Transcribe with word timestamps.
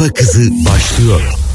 Kafa 0.00 0.12
Kızı 0.12 0.50
başlıyor. 0.66 1.49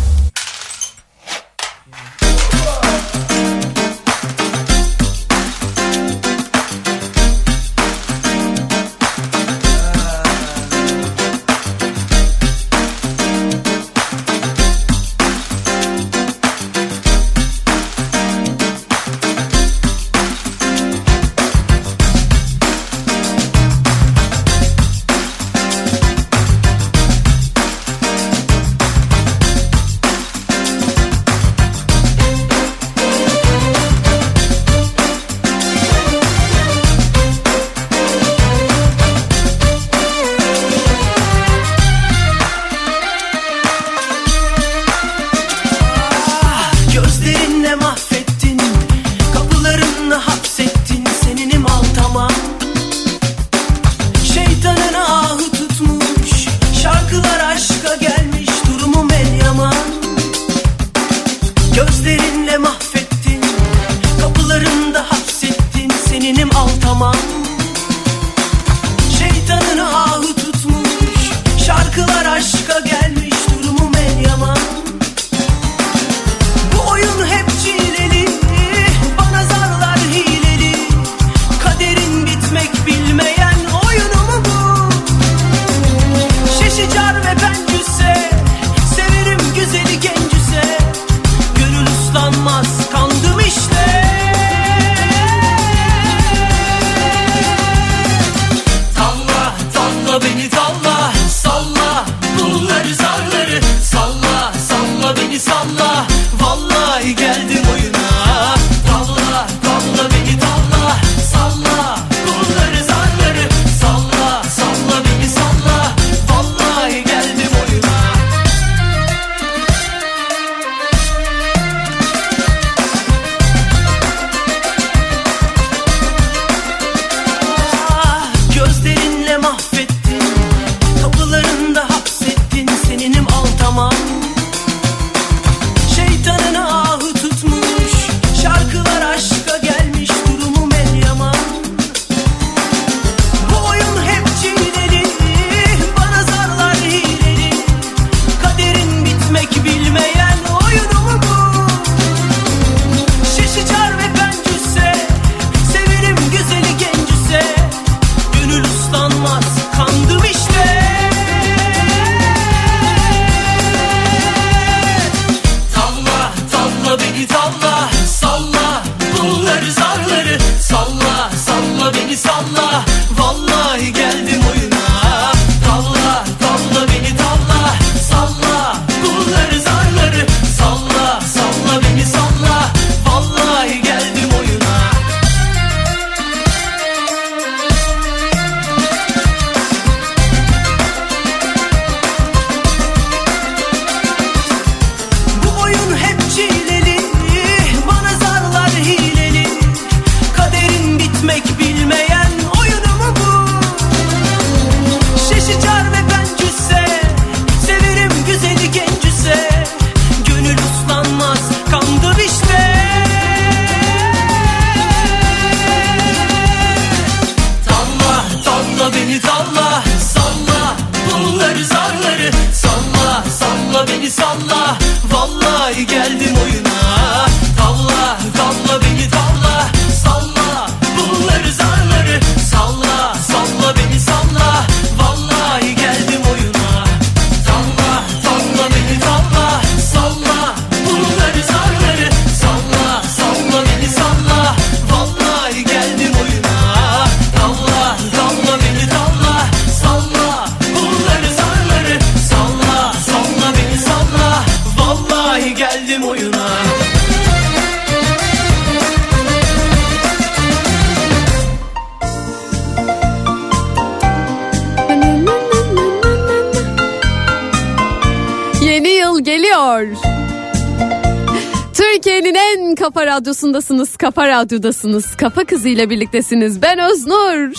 Radyosu'ndasınız, 273.16 273.98
Kafa 273.98 274.28
Radyo'dasınız. 274.28 275.16
Kafa 275.16 275.46
Kızı 275.46 275.70
ile 275.70 275.90
birliktesiniz. 275.90 276.62
Ben 276.62 276.80
Öznur. 276.80 277.54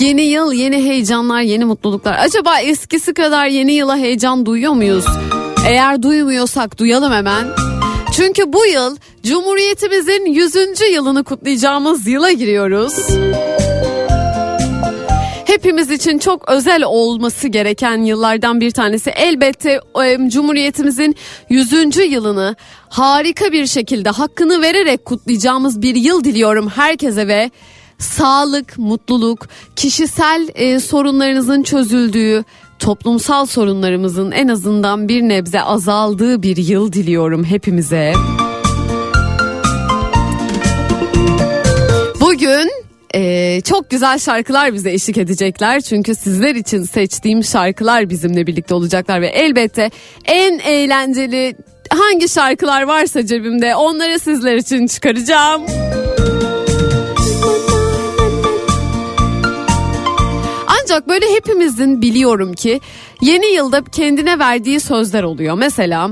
Yeni 0.00 0.22
yıl, 0.22 0.52
yeni 0.52 0.76
heyecanlar, 0.76 1.40
yeni 1.40 1.64
mutluluklar. 1.64 2.16
Acaba 2.18 2.60
eskisi 2.60 3.14
kadar 3.14 3.46
yeni 3.46 3.72
yıla 3.72 3.96
heyecan 3.96 4.46
duyuyor 4.46 4.72
muyuz? 4.72 5.04
Eğer 5.66 6.02
duymuyorsak 6.02 6.78
duyalım 6.78 7.12
hemen. 7.12 7.46
Çünkü 8.16 8.52
bu 8.52 8.66
yıl 8.66 8.96
Cumhuriyetimizin 9.22 10.26
100. 10.26 10.54
yılını 10.92 11.24
kutlayacağımız 11.24 12.06
yıla 12.06 12.32
giriyoruz 12.32 12.94
hepimiz 15.54 15.90
için 15.90 16.18
çok 16.18 16.48
özel 16.48 16.82
olması 16.84 17.48
gereken 17.48 17.98
yıllardan 17.98 18.60
bir 18.60 18.70
tanesi. 18.70 19.10
Elbette 19.10 19.80
e, 20.04 20.28
Cumhuriyetimizin 20.28 21.16
100. 21.48 21.96
yılını 21.96 22.56
harika 22.88 23.52
bir 23.52 23.66
şekilde 23.66 24.10
hakkını 24.10 24.62
vererek 24.62 25.04
kutlayacağımız 25.04 25.82
bir 25.82 25.94
yıl 25.94 26.24
diliyorum 26.24 26.68
herkese 26.68 27.28
ve 27.28 27.50
sağlık, 27.98 28.78
mutluluk, 28.78 29.46
kişisel 29.76 30.48
e, 30.54 30.80
sorunlarınızın 30.80 31.62
çözüldüğü, 31.62 32.44
toplumsal 32.78 33.46
sorunlarımızın 33.46 34.30
en 34.30 34.48
azından 34.48 35.08
bir 35.08 35.22
nebze 35.22 35.60
azaldığı 35.60 36.42
bir 36.42 36.56
yıl 36.56 36.92
diliyorum 36.92 37.44
hepimize. 37.44 38.12
Bugün 42.20 42.83
ee, 43.14 43.60
çok 43.60 43.90
güzel 43.90 44.18
şarkılar 44.18 44.74
bize 44.74 44.92
eşlik 44.92 45.18
edecekler. 45.18 45.80
Çünkü 45.80 46.14
sizler 46.14 46.54
için 46.54 46.82
seçtiğim 46.82 47.44
şarkılar 47.44 48.10
bizimle 48.10 48.46
birlikte 48.46 48.74
olacaklar 48.74 49.20
ve 49.20 49.26
elbette 49.26 49.90
en 50.24 50.58
eğlenceli 50.58 51.56
hangi 51.90 52.28
şarkılar 52.28 52.82
varsa 52.82 53.26
cebimde 53.26 53.76
onları 53.76 54.18
sizler 54.18 54.56
için 54.56 54.86
çıkaracağım. 54.86 55.62
Ancak 60.66 61.08
böyle 61.08 61.26
hepimizin 61.34 62.02
biliyorum 62.02 62.52
ki 62.52 62.80
yeni 63.20 63.46
yılda 63.46 63.84
kendine 63.84 64.38
verdiği 64.38 64.80
sözler 64.80 65.22
oluyor. 65.22 65.54
Mesela 65.54 66.10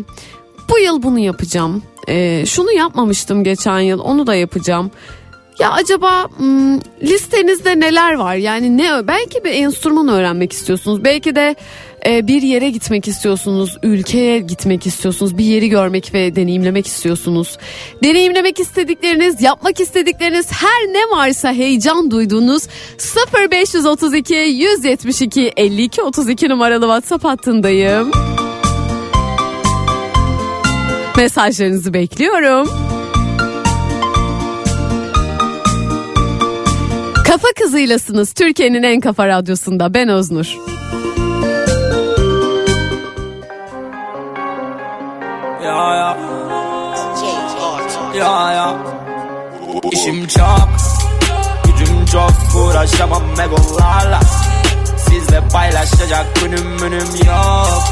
bu 0.70 0.78
yıl 0.78 1.02
bunu 1.02 1.18
yapacağım. 1.18 1.82
Ee, 2.08 2.44
şunu 2.46 2.72
yapmamıştım 2.72 3.44
geçen 3.44 3.80
yıl 3.80 4.00
onu 4.00 4.26
da 4.26 4.34
yapacağım. 4.34 4.90
Ya 5.58 5.70
acaba 5.70 6.28
listenizde 7.02 7.80
neler 7.80 8.12
var? 8.12 8.34
Yani 8.34 8.76
ne 8.76 9.06
belki 9.08 9.44
bir 9.44 9.52
enstrüman 9.52 10.08
öğrenmek 10.08 10.52
istiyorsunuz. 10.52 11.04
Belki 11.04 11.36
de 11.36 11.56
e, 12.06 12.26
bir 12.26 12.42
yere 12.42 12.70
gitmek 12.70 13.08
istiyorsunuz, 13.08 13.76
ülkeye 13.82 14.38
gitmek 14.38 14.86
istiyorsunuz, 14.86 15.38
bir 15.38 15.44
yeri 15.44 15.68
görmek 15.68 16.14
ve 16.14 16.36
deneyimlemek 16.36 16.86
istiyorsunuz. 16.86 17.58
Deneyimlemek 18.04 18.60
istedikleriniz, 18.60 19.42
yapmak 19.42 19.80
istedikleriniz 19.80 20.52
her 20.52 20.86
ne 20.92 21.16
varsa 21.16 21.52
heyecan 21.52 22.10
duyduğunuz 22.10 22.68
0532 23.50 24.34
172 24.34 25.52
52 25.56 26.02
32 26.02 26.48
numaralı 26.48 26.84
WhatsApp 26.84 27.24
hattındayım. 27.24 28.10
Mesajlarınızı 31.16 31.94
bekliyorum. 31.94 32.91
Kafa 37.26 37.48
kızıylasınız. 37.58 38.32
Türkiye'nin 38.32 38.82
en 38.82 39.00
kafa 39.00 39.26
radyosunda. 39.26 39.94
Ben 39.94 40.08
Öznur. 40.08 40.56
Ya 45.64 45.94
ya. 45.94 46.16
Ya 48.18 48.52
ya. 48.52 48.74
İşim 49.92 50.26
çok 50.26 50.68
Gücüm 51.64 52.06
çok. 52.06 52.32
Uğraşamam 52.56 53.22
egolarla 53.44 54.20
Sizle 55.08 55.42
paylaşacak 55.52 56.26
günüm 56.40 56.66
münüm 56.66 57.08
yok. 57.26 57.82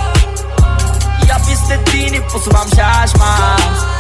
Yap 1.29 1.41
istediğini 1.53 2.21
pusulam 2.29 2.69
şaşmaz 2.69 4.00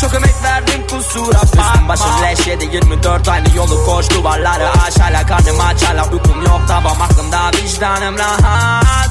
çok 0.00 0.14
emek 0.14 0.42
verdim 0.42 0.86
kusura 0.90 1.34
bakma. 1.34 1.62
Üstüm 1.72 1.88
başım 1.88 2.22
leş 2.22 2.46
yedi 2.46 2.64
24 2.64 3.28
aynı 3.28 3.56
yolu 3.56 3.84
koş 3.86 4.10
duvarları 4.10 4.70
aş 4.70 4.98
Hala 4.98 5.26
karnım 5.26 5.60
aç 5.60 5.82
hala 5.82 6.04
uykum 6.04 6.42
yok. 6.42 6.60
Tavam 6.68 7.02
aklımda 7.02 7.50
vicdanım 7.50 8.18
rahat. 8.18 9.10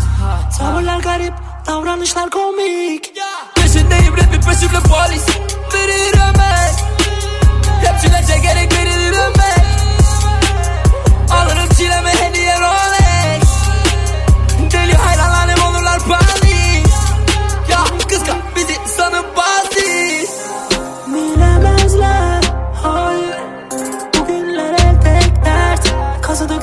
Tavırlar 0.60 1.00
garip 1.00 1.34
davranışlar 1.66 2.30
komik. 2.30 3.12
Peşindeyim 3.56 4.18
rapin 4.18 4.42
peşimde 4.42 4.80
polis. 4.80 5.26
Verir 5.74 6.14
emek 6.14 6.76
Hepsine 7.84 8.22
çekerek 8.28 8.74
verilir 8.74 9.14
emek 9.14 9.68
Alırım 11.32 11.70
çileme 11.78 12.10
hediye 12.10 12.60
Rolex 12.60 12.97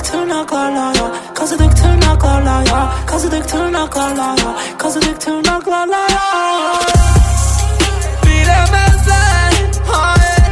tırnaklarla 0.05 0.93
ya. 0.97 1.11
Kazıdık 1.33 1.77
tırnaklarla 1.77 2.63
ya. 2.69 2.91
Kazıdık 3.05 3.49
tırnaklarla 3.49 4.21
ya. 4.21 4.77
Kazıdık 4.77 5.21
tırnaklarla 5.21 5.97
ya. 5.97 6.21
Bilemezler. 8.25 9.53
Hayır. 9.91 10.47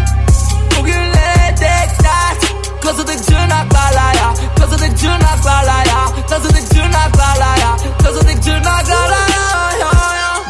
Bugünlere 0.79 1.55
tek 1.55 2.03
dert. 2.03 2.41
Kazıdık 2.83 3.27
tırnaklarla 3.27 4.13
ya. 4.19 4.33
Kazıdık 4.59 4.99
tırnaklarla 4.99 5.77
ya. 5.87 6.01
Kazıdık 6.29 6.69
tırnaklarla 6.69 7.57
ya. 7.61 7.77
Kazıdık 8.03 8.43
tırnaklarla 8.43 9.19
ya. 9.81 9.91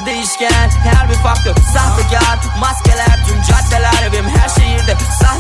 Değişken 0.06 0.70
her 0.84 1.10
bir 1.10 1.16
faktör 1.16 1.56
Sahtekar 1.74 2.38
maskeler 2.60 3.26
tüm 3.28 3.42
caddeler 3.42 4.10
evim. 4.10 4.30
Her 4.30 4.50
şehirde 4.50 4.63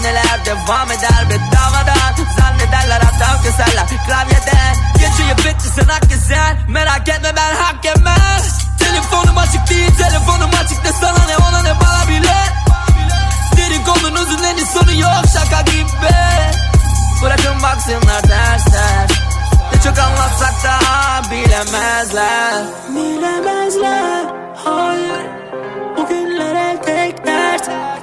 Sahneler 0.03 0.45
devam 0.45 0.91
eder 0.91 1.29
bedavadan 1.29 2.13
Zannederler 2.37 3.01
hatta 3.01 3.43
keserler. 3.43 3.87
Klavyeden 3.87 4.75
Geçiyor 4.93 5.37
bitti 5.37 5.69
sen 5.75 5.83
hak 5.83 6.09
keser 6.09 6.57
Merak 6.67 7.09
etme 7.09 7.31
ben 7.35 7.55
hak 7.55 7.85
yemez 7.85 8.57
Telefonum 8.79 9.37
açık 9.37 9.69
değil 9.69 9.91
telefonum 9.97 10.49
açık 10.63 10.83
de 10.83 10.91
sana 11.01 11.25
ne 11.27 11.37
ona 11.37 11.61
ne 11.61 11.73
bana 11.81 12.07
bile. 12.07 12.35
Dedikodunuzun 13.57 14.43
en 14.43 14.65
sonu 14.65 14.93
yok 14.93 15.25
şaka 15.33 15.61
gibi. 15.61 16.15
Bırakın 17.23 17.63
baksınlar 17.63 18.23
dersler. 18.23 19.07
Ne 19.73 19.81
çok 19.83 19.99
anlatsak 19.99 20.63
da 20.63 20.79
bilemezler. 21.31 22.63
Bilemezler 22.89 24.25
hayır. 24.65 25.25
Bugünlere 25.97 26.81
tek 26.85 27.25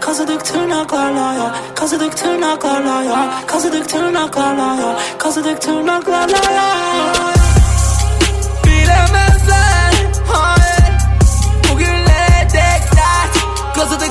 Kazıdık 0.01 0.45
tırnaklarla 0.45 1.35
ya. 1.35 1.55
Kazıdık 1.75 2.17
tırnaklarla 2.17 3.03
ya. 3.03 3.31
Kazıdık 3.47 3.89
tırnaklarla 3.89 4.75
ya. 4.83 4.97
Kazıdık 5.19 5.63
tırnaklarla 5.63 6.37
ya. 6.37 6.75
Bilemezler 8.65 9.93
hayır. 10.33 10.93
Bugünlere 11.73 12.49
tek 12.53 12.93
dert. 12.93 13.45
Kazıdık 13.75 14.10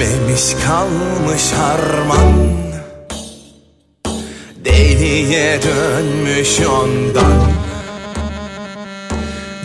İtmemiş 0.00 0.54
kalmış 0.66 1.52
harman. 1.52 2.32
Deliye 4.64 5.60
dönmüş 5.62 6.60
ondan. 6.60 7.52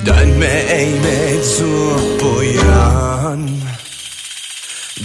Dönme 0.06 0.64
ey 0.70 0.90
meczup 0.90 2.24
bu 2.24 2.44
yan. 2.44 3.50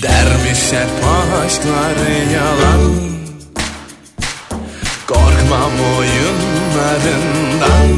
Dermiş 0.03 0.73
hep 0.73 1.05
aşklar 1.45 1.97
yalan. 2.35 2.95
Korkmam 5.07 5.73
oyunlarından. 5.99 7.89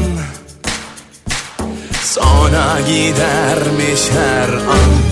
Sonra 2.03 2.79
gidermiş 2.87 4.01
her 4.11 4.49
an 4.53 5.02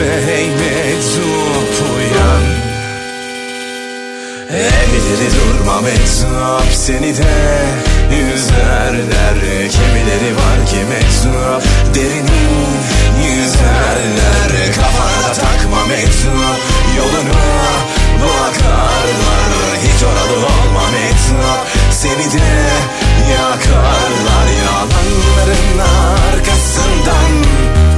üzülme 0.00 0.26
hey 0.26 0.48
meczup 0.48 1.88
uyan. 1.96 2.42
Evleri 4.50 5.30
durma 5.34 5.80
meczup 5.80 6.72
seni 6.72 7.16
de 7.16 7.32
yüzer 8.16 8.92
der. 8.92 9.40
Kimileri 9.70 10.36
var 10.36 10.66
ki 10.66 10.76
meczup 10.90 11.62
derinin 11.94 12.80
yüzerler 13.24 14.72
Kafana 14.74 15.32
takma 15.32 15.84
meczup 15.88 16.60
yolunu 16.96 17.40
bakarlar 18.20 19.50
Hiç 19.82 20.02
oralı 20.02 20.46
olma 20.46 20.90
meczup 20.90 21.66
seni 21.90 22.32
de 22.32 22.44
yakarlar. 23.32 24.46
Yalanların 24.64 25.78
arkasından 25.78 27.89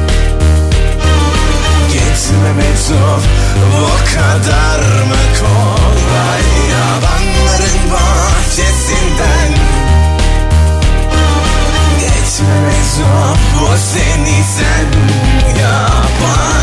bu 3.73 3.88
kadar 4.14 4.78
mı 4.81 5.23
kolay? 5.40 6.42
Yalanların 6.71 7.92
bahçesinden 7.92 9.52
Geçme 12.00 12.61
meczup 12.61 13.38
Bu 13.61 13.76
seni 13.76 14.45
sen 14.45 14.88
yapan 15.62 16.62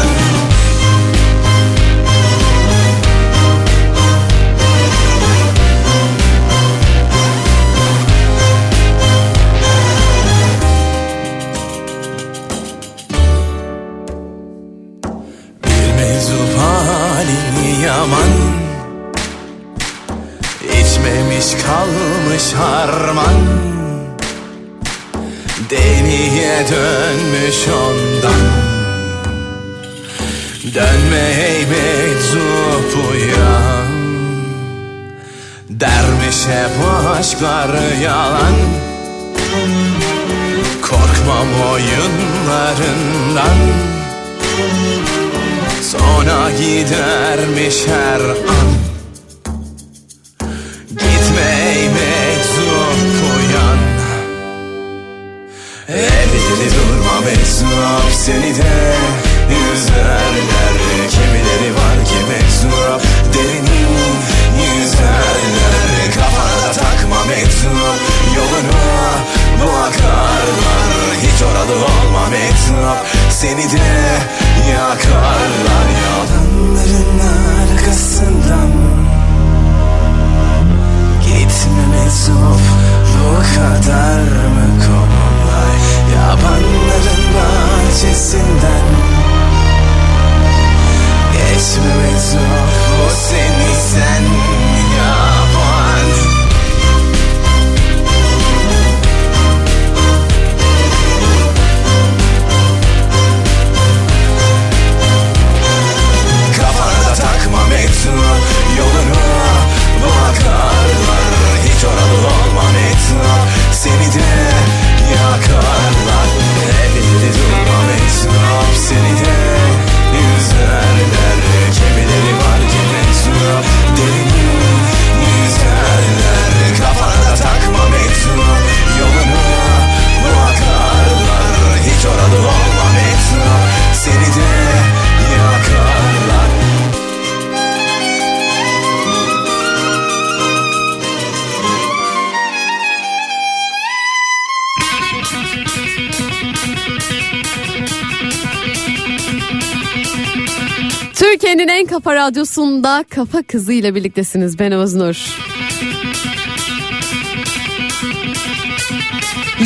radyosunda 152.60 153.06
Kafa 153.10 153.44
Kızı 153.44 153.74
ile 153.74 153.96
birliktesiniz. 153.96 154.60
Ben 154.60 154.72
Öznur. 154.72 155.39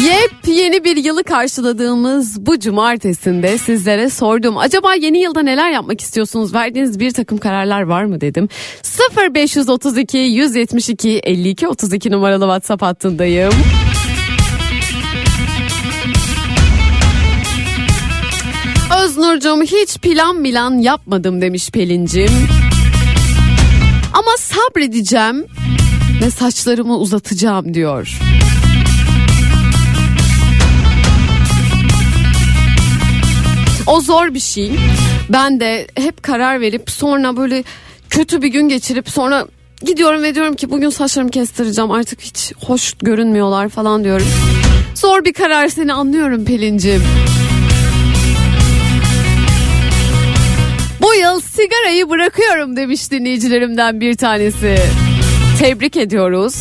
Yepyeni 0.03 0.83
bir 0.83 0.97
yılı 0.97 1.23
karşıladığımız 1.23 2.45
bu 2.45 2.59
cumartesinde 2.59 3.57
sizlere 3.57 4.09
sordum. 4.09 4.57
Acaba 4.57 4.93
yeni 4.93 5.19
yılda 5.19 5.41
neler 5.41 5.71
yapmak 5.71 6.01
istiyorsunuz? 6.01 6.53
Verdiğiniz 6.53 6.99
bir 6.99 7.11
takım 7.11 7.37
kararlar 7.37 7.81
var 7.81 8.03
mı 8.03 8.21
dedim. 8.21 8.49
0532 9.17 10.17
172 10.17 11.09
52 11.09 11.67
32 11.67 12.11
numaralı 12.11 12.43
WhatsApp 12.43 12.81
hattındayım. 12.81 13.53
Öznur'cum 19.03 19.61
hiç 19.61 19.97
plan 19.97 20.35
milan 20.35 20.77
yapmadım 20.77 21.41
demiş 21.41 21.69
Pelin'cim. 21.69 22.62
Ama 24.13 24.31
sabredeceğim 24.37 25.45
ve 26.21 26.31
saçlarımı 26.31 26.97
uzatacağım 26.97 27.73
diyor. 27.73 28.19
O 33.87 34.01
zor 34.01 34.33
bir 34.33 34.39
şey. 34.39 34.71
Ben 35.29 35.59
de 35.59 35.87
hep 35.95 36.23
karar 36.23 36.61
verip 36.61 36.89
sonra 36.91 37.37
böyle 37.37 37.63
kötü 38.09 38.41
bir 38.41 38.47
gün 38.47 38.69
geçirip 38.69 39.09
sonra 39.09 39.47
gidiyorum 39.81 40.23
ve 40.23 40.35
diyorum 40.35 40.55
ki 40.55 40.69
bugün 40.69 40.89
saçlarımı 40.89 41.31
kestireceğim 41.31 41.91
artık 41.91 42.21
hiç 42.21 42.53
hoş 42.65 42.93
görünmüyorlar 42.93 43.69
falan 43.69 44.03
diyorum. 44.03 44.27
Zor 44.95 45.25
bir 45.25 45.33
karar 45.33 45.67
seni 45.67 45.93
anlıyorum 45.93 46.45
Pelin'cim. 46.45 47.03
Bu 51.03 51.13
yıl 51.13 51.39
sigarayı 51.39 52.09
bırakıyorum 52.09 52.75
demiş 52.75 53.11
dinleyicilerimden 53.11 54.01
bir 54.01 54.17
tanesi. 54.17 54.75
Tebrik 55.59 55.97
ediyoruz. 55.97 56.55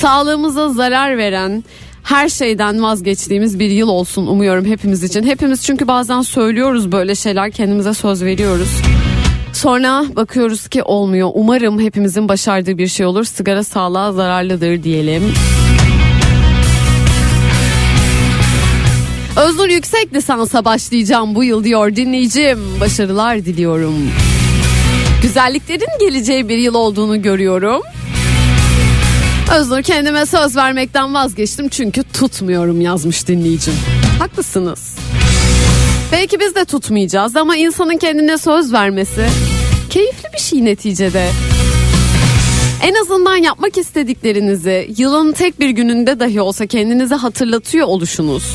Sağlığımıza 0.00 0.68
zarar 0.68 1.18
veren 1.18 1.64
her 2.02 2.28
şeyden 2.28 2.82
vazgeçtiğimiz 2.82 3.58
bir 3.58 3.70
yıl 3.70 3.88
olsun 3.88 4.26
umuyorum 4.26 4.64
hepimiz 4.64 5.02
için. 5.02 5.22
Hepimiz 5.22 5.64
çünkü 5.64 5.88
bazen 5.88 6.22
söylüyoruz 6.22 6.92
böyle 6.92 7.14
şeyler 7.14 7.50
kendimize 7.50 7.94
söz 7.94 8.24
veriyoruz. 8.24 8.80
Sonra 9.52 10.04
bakıyoruz 10.16 10.68
ki 10.68 10.82
olmuyor. 10.82 11.30
Umarım 11.34 11.80
hepimizin 11.80 12.28
başardığı 12.28 12.78
bir 12.78 12.88
şey 12.88 13.06
olur. 13.06 13.24
Sigara 13.24 13.64
sağlığa 13.64 14.12
zararlıdır 14.12 14.82
diyelim. 14.82 15.22
Öznur 19.36 19.68
yüksek 19.68 20.14
lisansa 20.14 20.64
başlayacağım 20.64 21.34
bu 21.34 21.44
yıl 21.44 21.64
diyor 21.64 21.96
dinleyicim. 21.96 22.80
Başarılar 22.80 23.44
diliyorum. 23.44 23.94
Güzelliklerin 25.22 25.98
geleceği 26.00 26.48
bir 26.48 26.58
yıl 26.58 26.74
olduğunu 26.74 27.22
görüyorum. 27.22 27.82
Öznur 29.58 29.82
kendime 29.82 30.26
söz 30.26 30.56
vermekten 30.56 31.14
vazgeçtim 31.14 31.68
çünkü 31.68 32.02
tutmuyorum 32.02 32.80
yazmış 32.80 33.28
dinleyicim. 33.28 33.74
Haklısınız. 34.18 34.96
Belki 36.12 36.40
biz 36.40 36.54
de 36.54 36.64
tutmayacağız 36.64 37.36
ama 37.36 37.56
insanın 37.56 37.96
kendine 37.96 38.38
söz 38.38 38.72
vermesi 38.72 39.26
keyifli 39.90 40.28
bir 40.34 40.40
şey 40.40 40.64
neticede. 40.64 41.28
En 42.82 42.94
azından 42.94 43.36
yapmak 43.36 43.78
istediklerinizi 43.78 44.90
yılın 44.96 45.32
tek 45.32 45.60
bir 45.60 45.70
gününde 45.70 46.20
dahi 46.20 46.40
olsa 46.40 46.66
kendinize 46.66 47.14
hatırlatıyor 47.14 47.86
oluşunuz. 47.86 48.54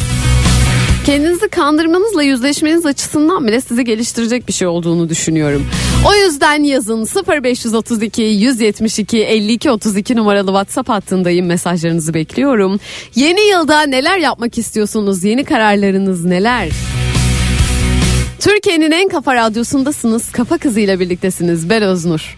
Kendinizi 1.12 1.50
kandırmanızla 1.50 2.24
yüzleşmeniz 2.24 2.86
açısından 2.86 3.48
bile 3.48 3.62
sizi 3.62 3.84
geliştirecek 3.84 4.48
bir 4.48 4.54
şey 4.54 4.68
olduğunu 4.68 5.10
düşünüyorum. 5.10 5.66
O 6.08 6.16
yüzden 6.16 6.64
yazın 6.64 7.08
0532 7.28 8.22
172 8.22 9.24
52 9.24 9.72
32 9.72 10.16
numaralı 10.16 10.48
WhatsApp 10.48 10.90
hattındayım. 10.90 11.46
Mesajlarınızı 11.46 12.14
bekliyorum. 12.14 12.80
Yeni 13.16 13.42
yılda 13.42 13.82
neler 13.82 14.18
yapmak 14.18 14.58
istiyorsunuz? 14.58 15.24
Yeni 15.24 15.44
kararlarınız 15.44 16.26
neler? 16.26 16.70
Türkiye'nin 18.40 18.92
en 18.92 19.10
kafa 19.10 19.36
radyosundasınız. 19.36 20.32
Kafa 20.32 20.58
kızıyla 20.58 21.00
birliktesiniz. 21.00 21.70
Ben 21.70 21.84
Öznur. 21.84 22.38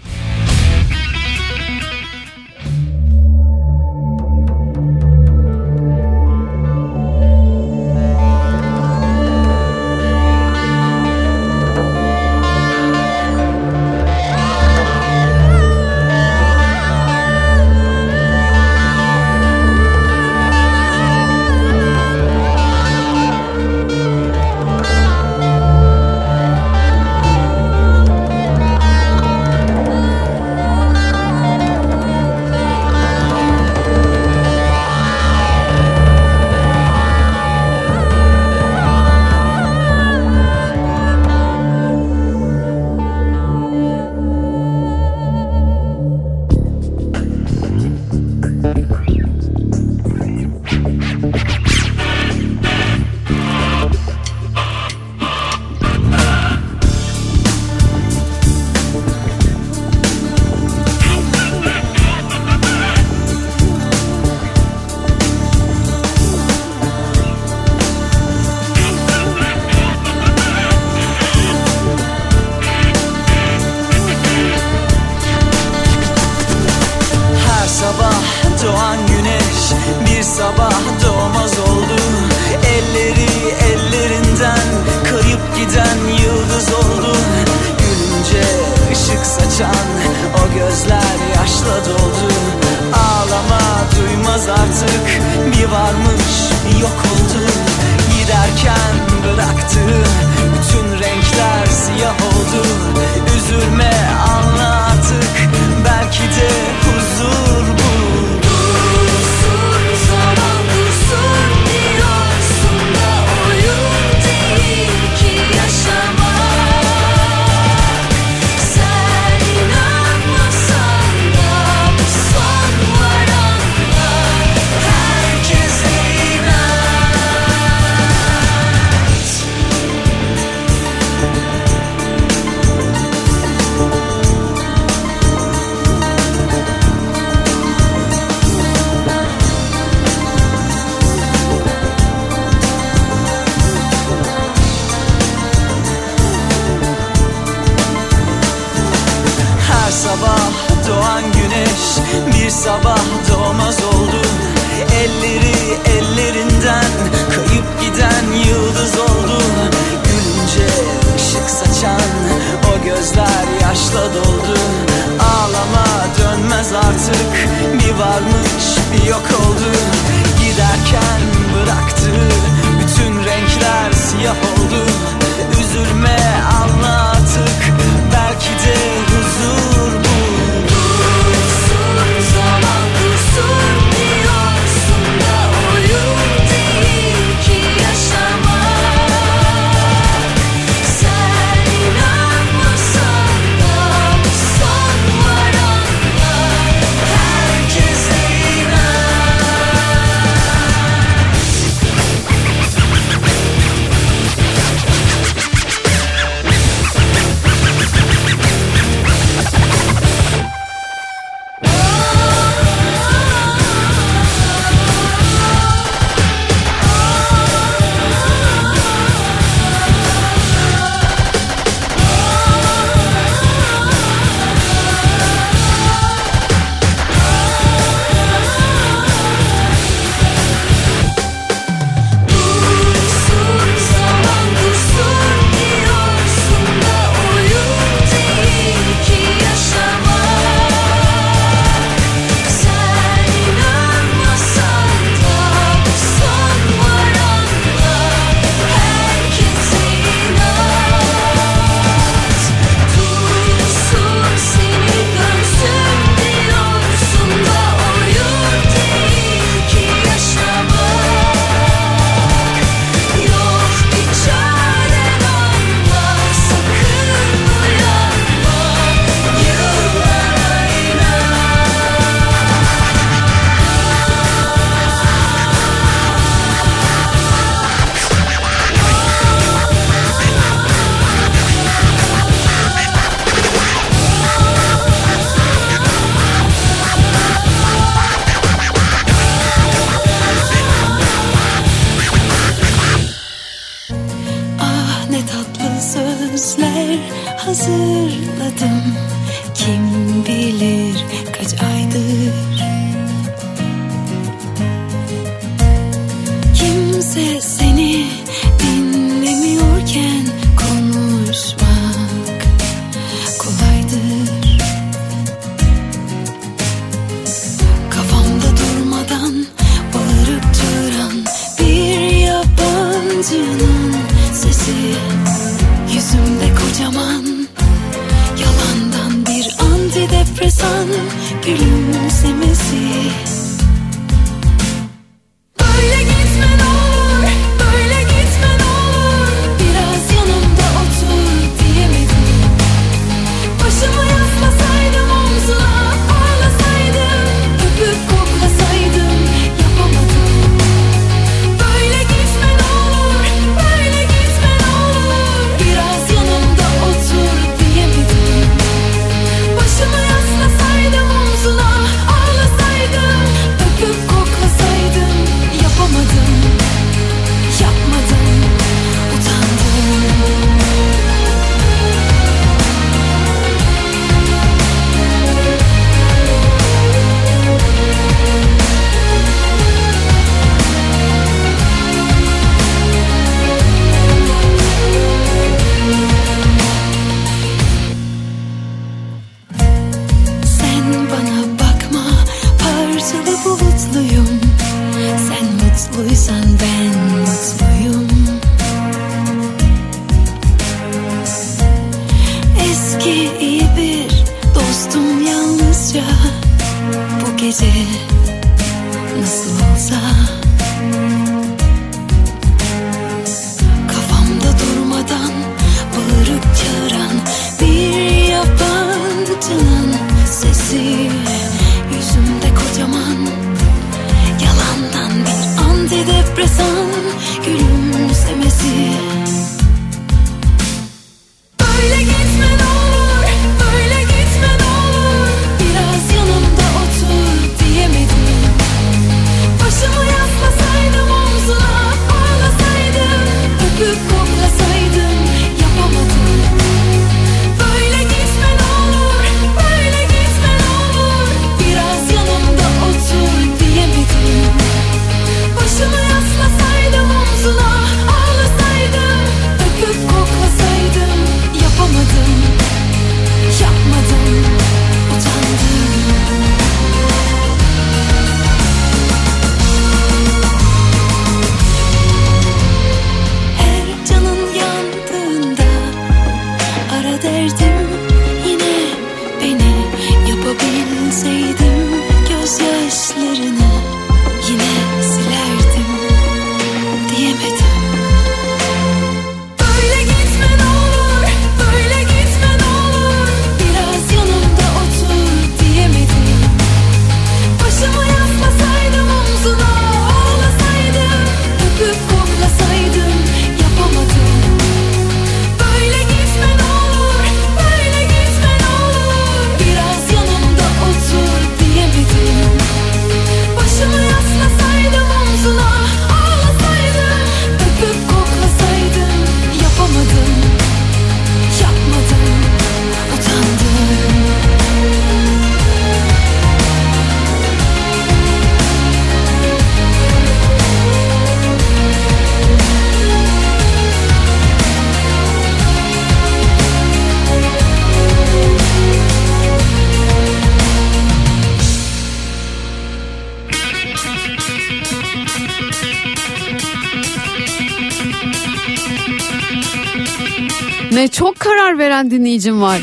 dinleyicim 552.34 552.62
var. 552.62 552.82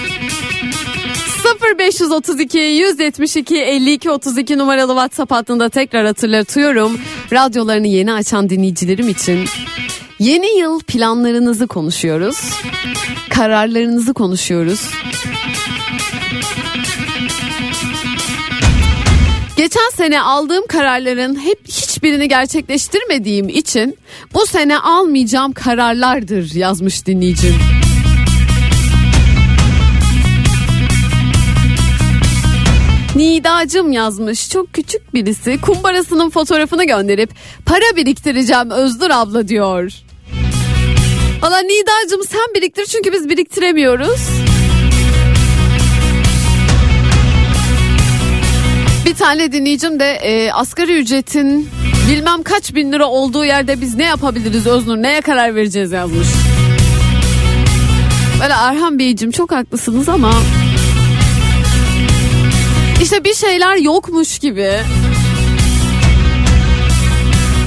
0532 1.78 2.58
172 2.58 3.56
52 3.56 4.10
32 4.10 4.58
numaralı 4.58 4.92
WhatsApp 4.92 5.32
hattında 5.32 5.68
tekrar 5.68 6.06
hatırlatıyorum. 6.06 7.00
Radyolarını 7.32 7.86
yeni 7.86 8.12
açan 8.12 8.50
dinleyicilerim 8.50 9.08
için 9.08 9.44
yeni 10.18 10.58
yıl 10.58 10.80
planlarınızı 10.80 11.66
konuşuyoruz. 11.66 12.36
Kararlarınızı 13.30 14.14
konuşuyoruz. 14.14 14.80
Geçen 19.56 19.90
sene 19.94 20.20
aldığım 20.20 20.66
kararların 20.66 21.40
hep 21.40 21.68
hiçbirini 21.68 22.28
gerçekleştirmediğim 22.28 23.48
için 23.48 23.98
bu 24.34 24.46
sene 24.46 24.78
almayacağım 24.78 25.52
kararlardır 25.52 26.54
yazmış 26.54 27.06
dinleyicim. 27.06 27.54
Nidacım 33.20 33.92
yazmış. 33.92 34.50
Çok 34.50 34.74
küçük 34.74 35.14
birisi 35.14 35.60
kumbarasının 35.60 36.30
fotoğrafını 36.30 36.84
gönderip 36.84 37.30
para 37.66 37.96
biriktireceğim 37.96 38.70
Özdur 38.70 39.10
abla 39.10 39.48
diyor. 39.48 39.92
Valla 41.42 41.58
Nidacım 41.58 42.24
sen 42.28 42.54
biriktir 42.54 42.84
çünkü 42.86 43.12
biz 43.12 43.28
biriktiremiyoruz. 43.28 44.20
Bir 49.06 49.14
tane 49.14 49.52
dinleyicim 49.52 50.00
de 50.00 50.12
e, 50.12 50.52
asgari 50.52 50.98
ücretin 50.98 51.68
bilmem 52.10 52.42
kaç 52.42 52.74
bin 52.74 52.92
lira 52.92 53.06
olduğu 53.06 53.44
yerde 53.44 53.80
biz 53.80 53.94
ne 53.94 54.04
yapabiliriz 54.04 54.66
Öznur 54.66 54.96
neye 54.96 55.20
karar 55.20 55.54
vereceğiz 55.54 55.92
yazmış. 55.92 56.28
Böyle 58.40 58.52
Erhan 58.52 58.98
Beyciğim 58.98 59.32
çok 59.32 59.52
haklısınız 59.52 60.08
ama 60.08 60.32
işte 63.02 63.24
bir 63.24 63.34
şeyler 63.34 63.76
yokmuş 63.76 64.38
gibi 64.38 64.72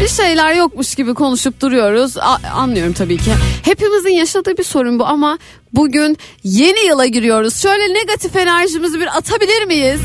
bir 0.01 0.07
şeyler 0.07 0.53
yokmuş 0.53 0.95
gibi 0.95 1.13
konuşup 1.13 1.61
duruyoruz. 1.61 2.17
A- 2.17 2.39
anlıyorum 2.55 2.93
tabii 2.93 3.17
ki. 3.17 3.31
Hepimizin 3.63 4.09
yaşadığı 4.09 4.57
bir 4.57 4.63
sorun 4.63 4.99
bu 4.99 5.05
ama 5.05 5.37
bugün 5.73 6.17
yeni 6.43 6.87
yıla 6.87 7.05
giriyoruz. 7.05 7.61
Şöyle 7.61 7.93
negatif 7.93 8.35
enerjimizi 8.35 8.99
bir 8.99 9.17
atabilir 9.17 9.65
miyiz? 9.65 9.99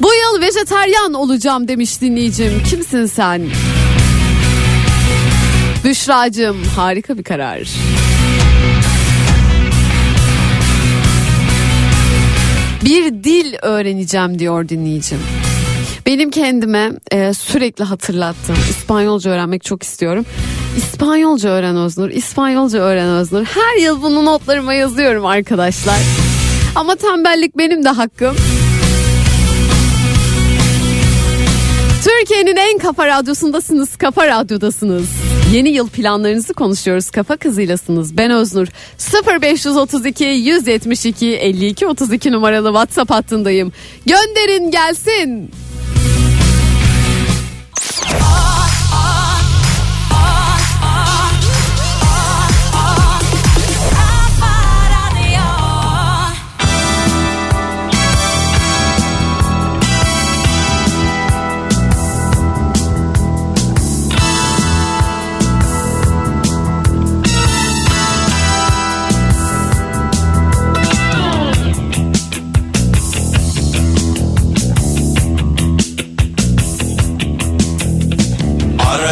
Bu 0.00 0.10
yıl 0.14 0.40
vejeteryan 0.40 1.14
olacağım 1.14 1.68
demiş 1.68 2.00
dinleyicim. 2.00 2.62
Kimsin 2.70 3.06
sen? 3.06 3.42
Büşracığım 5.84 6.64
harika 6.76 7.18
bir 7.18 7.24
karar. 7.24 7.68
Bir 12.84 13.24
dil 13.24 13.54
öğreneceğim 13.62 14.38
diyor 14.38 14.68
dinleyicim. 14.68 15.18
Benim 16.06 16.30
kendime 16.30 16.92
e, 17.12 17.34
sürekli 17.34 17.84
hatırlattığım 17.84 18.56
İspanyolca 18.70 19.30
öğrenmek 19.30 19.64
çok 19.64 19.82
istiyorum. 19.82 20.26
İspanyolca 20.76 21.48
öğren 21.48 21.76
Öznur, 21.76 22.10
İspanyolca 22.10 22.78
öğren 22.78 23.08
Öznur. 23.08 23.44
Her 23.44 23.82
yıl 23.82 24.02
bunu 24.02 24.24
notlarıma 24.24 24.74
yazıyorum 24.74 25.26
arkadaşlar. 25.26 25.98
Ama 26.74 26.96
tembellik 26.96 27.58
benim 27.58 27.84
de 27.84 27.88
hakkım. 27.88 28.36
Türkiye'nin 32.04 32.56
en 32.56 32.78
kafa 32.78 33.06
radyosundasınız, 33.06 33.96
kafa 33.96 34.26
radyodasınız. 34.26 35.08
Yeni 35.52 35.68
yıl 35.68 35.88
planlarınızı 35.88 36.54
konuşuyoruz. 36.54 37.10
Kafa 37.10 37.36
kızıylasınız. 37.36 38.16
Ben 38.16 38.30
Öznur. 38.30 38.68
0532 39.42 40.24
172 40.24 41.26
52 41.26 41.86
32 41.86 42.32
numaralı 42.32 42.68
WhatsApp 42.68 43.10
hattındayım. 43.10 43.72
Gönderin 44.06 44.70
gelsin. 44.70 45.50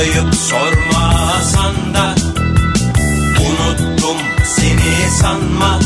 Arayıp 0.00 0.34
sormasan 0.34 1.94
da. 1.94 2.14
Unuttum 3.40 4.16
seni 4.44 5.10
sanma. 5.20 5.80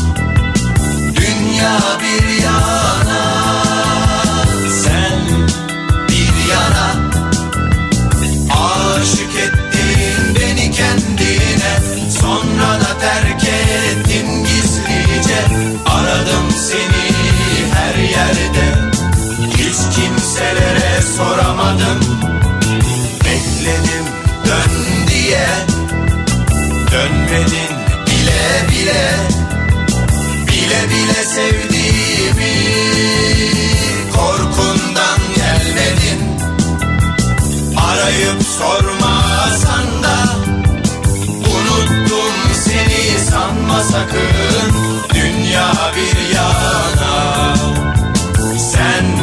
Dünya 1.15 1.79
bir 2.01 2.43
yana. 2.43 3.23
Sen 4.83 5.19
bir 6.09 6.51
yana. 6.51 6.95
Aşık 8.51 9.35
ettin 9.35 10.35
beni 10.35 10.71
kendine. 10.71 11.79
Sonra 12.21 12.79
da 12.81 12.99
terk 12.99 13.43
ettin 13.43 14.43
gizlice. 14.43 15.41
Aradım 15.85 16.51
seni 16.69 17.05
her 17.73 17.95
yerde. 17.95 18.75
Hiç 19.57 19.95
kimselere 19.95 21.01
soramadım 21.17 22.04
Dönmedin 27.15 27.75
bile 28.07 28.69
bile 28.69 29.03
Bile 30.47 30.89
bile 30.89 31.23
sevdiğimi 31.25 32.55
Korkundan 34.15 35.19
gelmedin 35.35 36.39
Arayıp 37.77 38.43
sormasan 38.59 40.03
da 40.03 40.17
Unuttum 41.39 42.33
seni 42.65 43.19
sanma 43.29 43.79
sakın. 43.83 44.73
Dünya 45.13 45.73
bir 45.95 46.35
yana 46.35 47.55
Sen 48.71 49.14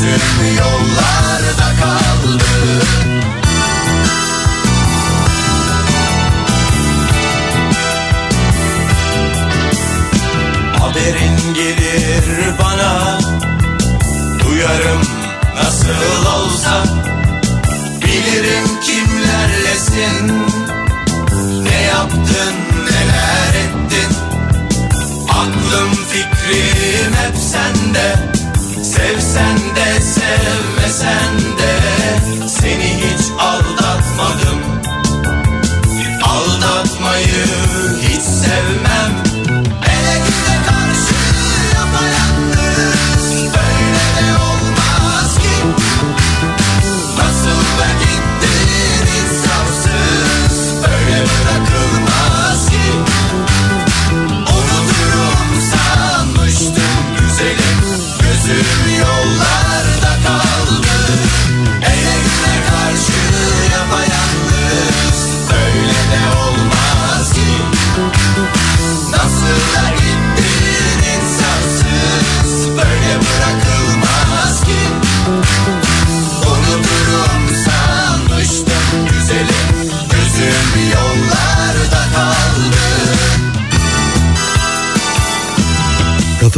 Gözüm 0.00 0.56
yollarda 0.58 1.68
kaldı. 1.80 2.44
Haberin 10.78 11.54
gelir 11.54 12.24
bana. 12.62 13.18
Duyarım 14.44 15.02
nasıl 15.56 16.26
olsa. 16.26 16.84
Bilirim 18.04 18.80
kimlerlesin. 18.82 20.42
Ne 21.64 21.82
yaptın 21.82 22.54
neler 22.84 23.54
ettin? 23.54 24.16
Aklım 25.28 25.94
fikrim 25.94 27.14
hep 27.14 27.36
sende 27.36 28.39
Sevsen 28.82 29.58
de 29.76 30.00
sevmesen 30.00 31.38
de 31.58 32.48
Seni 32.48 32.96
hiç 32.96 33.20
aldatmadım. 33.38 34.60
Aldatmayı 36.22 37.46
hiç 38.02 38.22
sevmem 38.22 39.29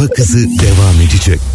Kafa 0.03 0.15
Kızı 0.15 0.37
devam 0.37 1.01
edecek. 1.01 1.52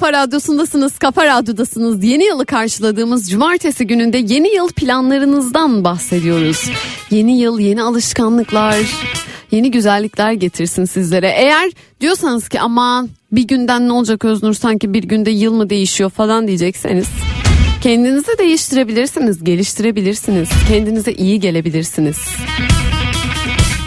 Kafa 0.00 0.12
radyosundasınız, 0.12 0.98
kafa 0.98 1.26
radyodasınız. 1.26 2.04
Yeni 2.04 2.24
yılı 2.24 2.46
karşıladığımız 2.46 3.30
cumartesi 3.30 3.86
gününde 3.86 4.18
yeni 4.18 4.54
yıl 4.54 4.68
planlarınızdan 4.68 5.84
bahsediyoruz. 5.84 6.70
Yeni 7.10 7.40
yıl 7.40 7.58
yeni 7.58 7.82
alışkanlıklar, 7.82 8.76
yeni 9.50 9.70
güzellikler 9.70 10.32
getirsin 10.32 10.84
sizlere. 10.84 11.28
Eğer 11.28 11.70
diyorsanız 12.00 12.48
ki 12.48 12.60
aman 12.60 13.08
bir 13.32 13.42
günden 13.42 13.88
ne 13.88 13.92
olacak 13.92 14.24
Öznur 14.24 14.54
sanki 14.54 14.94
bir 14.94 15.02
günde 15.02 15.30
yıl 15.30 15.54
mı 15.54 15.70
değişiyor 15.70 16.10
falan 16.10 16.46
diyecekseniz 16.46 17.06
kendinizi 17.82 18.38
değiştirebilirsiniz, 18.38 19.44
geliştirebilirsiniz, 19.44 20.48
kendinize 20.68 21.12
iyi 21.12 21.40
gelebilirsiniz. 21.40 22.18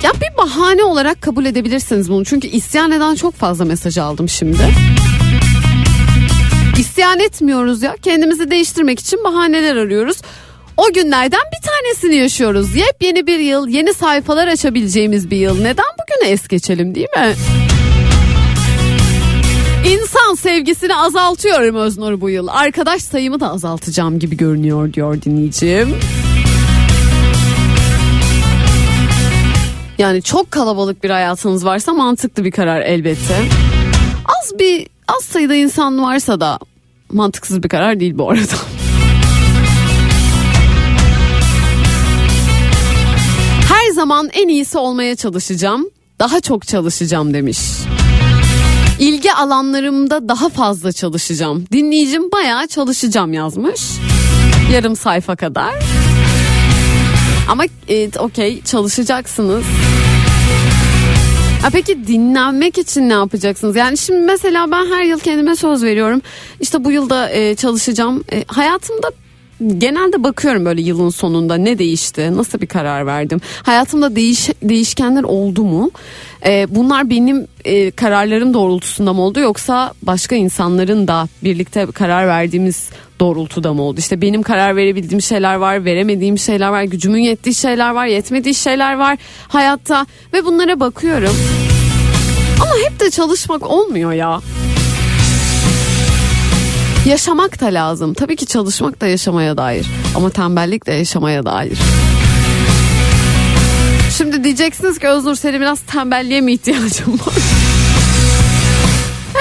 Ya 0.03 0.11
bir 0.13 0.37
bahane 0.37 0.83
olarak 0.83 1.21
kabul 1.21 1.45
edebilirsiniz 1.45 2.09
bunu. 2.09 2.25
Çünkü 2.25 2.47
isyan 2.47 2.91
eden 2.91 3.15
çok 3.15 3.33
fazla 3.33 3.65
mesaj 3.65 3.97
aldım 3.97 4.29
şimdi. 4.29 4.63
İsyan 6.79 7.19
etmiyoruz 7.19 7.81
ya. 7.81 7.95
Kendimizi 8.01 8.51
değiştirmek 8.51 8.99
için 8.99 9.23
bahaneler 9.23 9.75
arıyoruz. 9.75 10.17
O 10.77 10.93
günlerden 10.93 11.41
bir 11.53 11.67
tanesini 11.69 12.15
yaşıyoruz. 12.15 12.75
Yepyeni 12.75 13.27
bir 13.27 13.39
yıl, 13.39 13.67
yeni 13.67 13.93
sayfalar 13.93 14.47
açabileceğimiz 14.47 15.31
bir 15.31 15.37
yıl. 15.37 15.61
Neden 15.61 15.85
bugüne 15.99 16.31
es 16.31 16.47
geçelim 16.47 16.95
değil 16.95 17.07
mi? 17.17 17.33
İnsan 19.87 20.35
sevgisini 20.35 20.95
azaltıyorum 20.95 21.75
Öznur 21.75 22.21
bu 22.21 22.29
yıl. 22.29 22.47
Arkadaş 22.47 23.01
sayımı 23.01 23.39
da 23.39 23.51
azaltacağım 23.51 24.19
gibi 24.19 24.37
görünüyor 24.37 24.93
diyor 24.93 25.21
dinleyicim. 25.21 25.95
Yani 29.97 30.21
çok 30.21 30.51
kalabalık 30.51 31.03
bir 31.03 31.09
hayatınız 31.09 31.65
varsa 31.65 31.93
mantıklı 31.93 32.43
bir 32.43 32.51
karar 32.51 32.81
elbette. 32.81 33.35
Az 34.25 34.59
bir 34.59 34.92
az 35.07 35.23
sayıda 35.23 35.55
insan 35.55 36.01
varsa 36.01 36.39
da 36.39 36.59
mantıksız 37.11 37.63
bir 37.63 37.69
karar 37.69 37.99
değil 37.99 38.17
bu 38.17 38.29
arada. 38.29 38.55
Her 43.69 43.91
zaman 43.93 44.29
en 44.33 44.47
iyisi 44.47 44.77
olmaya 44.77 45.15
çalışacağım. 45.15 45.89
Daha 46.19 46.39
çok 46.41 46.67
çalışacağım 46.67 47.33
demiş. 47.33 47.59
İlgi 48.99 49.33
alanlarımda 49.33 50.29
daha 50.29 50.49
fazla 50.49 50.91
çalışacağım. 50.91 51.65
Dinleyicim 51.71 52.31
bayağı 52.31 52.67
çalışacağım 52.67 53.33
yazmış. 53.33 53.81
Yarım 54.73 54.95
sayfa 54.95 55.35
kadar. 55.35 55.73
Ama 57.49 57.63
e, 57.89 58.09
okey 58.19 58.61
çalışacaksınız. 58.63 59.63
Ha 61.63 61.69
peki 61.69 62.07
dinlenmek 62.07 62.77
için 62.77 63.09
ne 63.09 63.13
yapacaksınız? 63.13 63.75
Yani 63.75 63.97
şimdi 63.97 64.19
mesela 64.19 64.71
ben 64.71 64.85
her 64.85 65.03
yıl 65.03 65.19
kendime 65.19 65.55
söz 65.55 65.83
veriyorum. 65.83 66.21
İşte 66.59 66.83
bu 66.83 66.91
yılda 66.91 67.29
e, 67.29 67.55
çalışacağım. 67.55 68.23
E, 68.31 68.43
hayatımda 68.47 69.11
genelde 69.77 70.23
bakıyorum 70.23 70.65
böyle 70.65 70.81
yılın 70.81 71.09
sonunda 71.09 71.55
ne 71.55 71.77
değişti, 71.77 72.37
nasıl 72.37 72.61
bir 72.61 72.67
karar 72.67 73.05
verdim. 73.05 73.41
Hayatımda 73.63 74.15
değiş, 74.15 74.49
değişkenler 74.63 75.23
oldu 75.23 75.63
mu? 75.63 75.91
E, 76.45 76.67
bunlar 76.69 77.09
benim 77.09 77.47
e, 77.65 77.91
kararlarım 77.91 78.53
doğrultusunda 78.53 79.13
mı 79.13 79.21
oldu 79.21 79.39
yoksa 79.39 79.93
başka 80.01 80.35
insanların 80.35 81.07
da 81.07 81.27
birlikte 81.43 81.85
karar 81.85 82.27
verdiğimiz 82.27 82.89
doğrultuda 83.19 83.73
mı 83.73 83.81
oldu? 83.81 83.99
İşte 83.99 84.21
benim 84.21 84.43
karar 84.43 84.75
verebildiğim 84.75 85.21
şeyler 85.21 85.55
var, 85.55 85.85
veremediğim 85.85 86.37
şeyler 86.37 86.69
var, 86.69 86.83
gücümün 86.83 87.21
yettiği 87.21 87.55
şeyler 87.55 87.89
var, 87.89 88.05
yetmediği 88.05 88.55
şeyler 88.55 88.93
var 88.93 89.17
hayatta 89.47 90.05
ve 90.33 90.45
bunlara 90.45 90.79
bakıyorum. 90.79 91.35
Ama 92.61 92.71
hep 92.89 92.99
de 92.99 93.11
çalışmak 93.11 93.69
olmuyor 93.69 94.13
ya. 94.13 94.39
Yaşamak 97.07 97.61
da 97.61 97.65
lazım. 97.65 98.13
Tabii 98.13 98.35
ki 98.35 98.45
çalışmak 98.45 99.01
da 99.01 99.07
yaşamaya 99.07 99.57
dair. 99.57 99.85
Ama 100.15 100.29
tembellik 100.29 100.85
de 100.87 100.93
yaşamaya 100.93 101.45
dair. 101.45 101.77
Şimdi 104.17 104.43
diyeceksiniz 104.43 104.99
ki 104.99 105.07
Öznur 105.07 105.35
senin 105.35 105.61
biraz 105.61 105.81
tembelliğe 105.81 106.41
mi 106.41 106.53
ihtiyacın 106.53 107.13
var? 107.13 107.33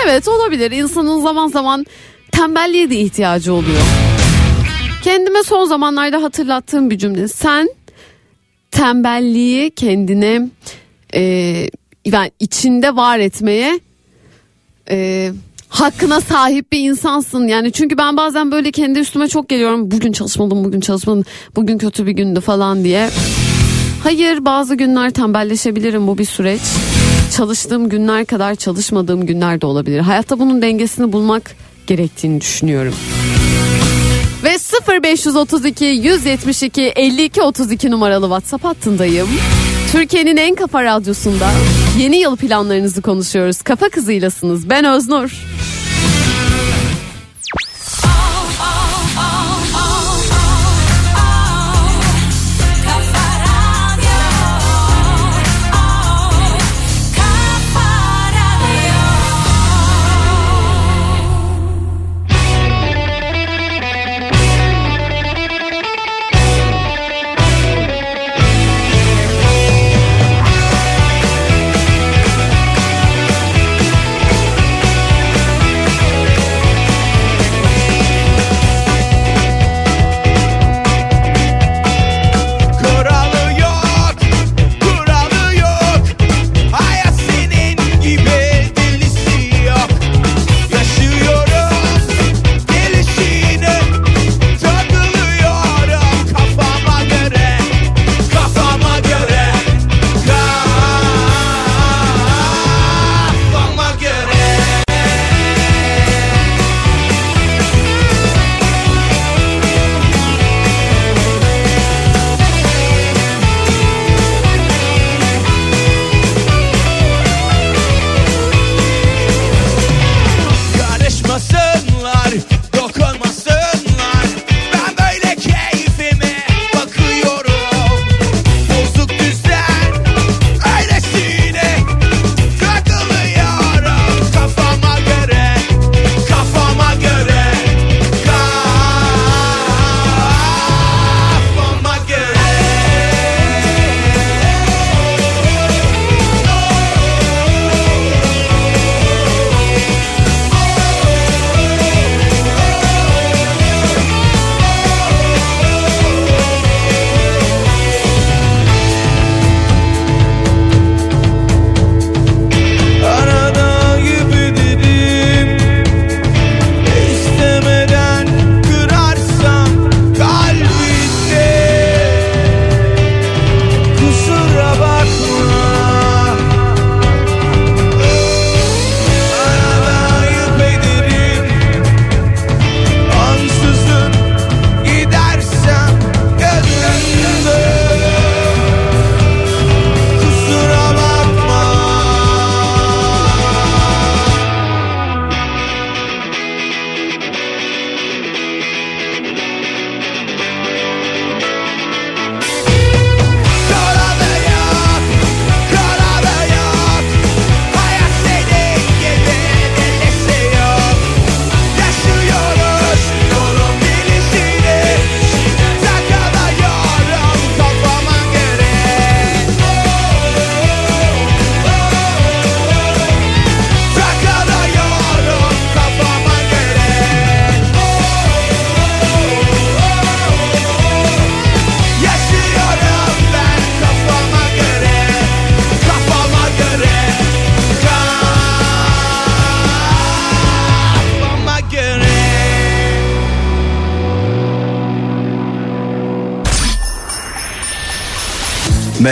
evet 0.05 0.29
olabilir. 0.29 0.71
İnsanın 0.71 1.21
zaman 1.21 1.49
zaman 1.49 1.87
tembelliğe 2.33 2.91
de 2.91 3.01
ihtiyacı 3.01 3.53
oluyor. 3.55 3.83
Kendime 5.05 5.43
son 5.43 5.65
zamanlarda 5.65 6.23
hatırlattığım 6.23 6.91
bir 6.91 6.99
cümle. 6.99 7.29
Sen 7.29 7.69
tembelliği 8.71 9.71
kendine 9.71 10.49
e, 11.15 11.23
yani 12.05 12.31
içinde 12.41 12.97
var 12.97 13.19
etmeye 13.19 13.81
e, 14.91 15.31
hakkına 15.73 16.21
sahip 16.21 16.73
bir 16.73 16.79
insansın. 16.79 17.47
Yani 17.47 17.73
çünkü 17.73 17.99
ben 17.99 18.17
bazen 18.17 18.53
böyle 18.53 18.71
kendi 18.71 18.99
üstüme 18.99 19.29
çok 19.29 19.49
geliyorum. 19.49 19.91
Bugün 19.91 20.13
çalışmadım, 20.13 20.65
bugün 20.65 20.81
çalışmadım, 20.81 21.25
bugün 21.57 21.79
kötü 21.79 22.07
bir 22.07 22.13
gündü 22.13 22.41
falan 22.41 22.85
diye. 22.85 23.11
Hayır 24.03 24.45
bazı 24.45 24.75
günler 24.75 25.11
tembelleşebilirim 25.11 26.07
bu 26.07 26.19
bir 26.19 26.25
süreç. 26.25 26.61
Çalıştığım 27.37 27.89
günler 27.89 28.25
kadar 28.25 28.55
çalışmadığım 28.55 29.27
günler 29.27 29.61
de 29.61 29.67
olabilir. 29.67 29.99
Hayatta 29.99 30.39
bunun 30.39 30.63
dengesini 30.63 31.13
bulmak 31.13 31.57
gerektiğini 31.87 32.41
düşünüyorum. 32.41 32.95
Ve 34.45 34.57
0532 35.03 35.85
172 35.85 36.83
52 36.83 37.43
32 37.43 37.91
numaralı 37.91 38.25
WhatsApp 38.27 38.65
hattındayım. 38.65 39.29
Türkiye'nin 39.93 40.37
en 40.37 40.55
kafa 40.55 40.85
radyosunda 40.85 41.51
yeni 41.99 42.17
yıl 42.17 42.37
planlarınızı 42.37 43.03
konuşuyoruz. 43.03 43.63
Kafa 43.63 43.89
kızıylasınız. 43.89 44.71
Ben 44.71 44.85
Öznur. 44.85 45.33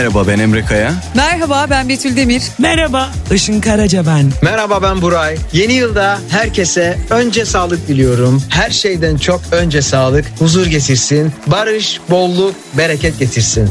Merhaba 0.01 0.27
ben 0.27 0.39
Emre 0.39 0.65
Kaya. 0.65 0.93
Merhaba 1.15 1.67
ben 1.69 1.89
Betül 1.89 2.15
Demir. 2.15 2.43
Merhaba, 2.59 3.09
Işın 3.33 3.61
Karaca 3.61 4.05
ben. 4.05 4.31
Merhaba 4.41 4.81
ben 4.83 5.01
Buray. 5.01 5.37
Yeni 5.53 5.73
yılda 5.73 6.19
herkese 6.29 6.97
önce 7.09 7.45
sağlık 7.45 7.87
diliyorum. 7.87 8.43
Her 8.49 8.69
şeyden 8.69 9.17
çok 9.17 9.41
önce 9.51 9.81
sağlık, 9.81 10.25
huzur 10.39 10.65
getirsin, 10.65 11.31
barış, 11.47 11.99
bolluk, 12.09 12.55
bereket 12.77 13.19
getirsin. 13.19 13.69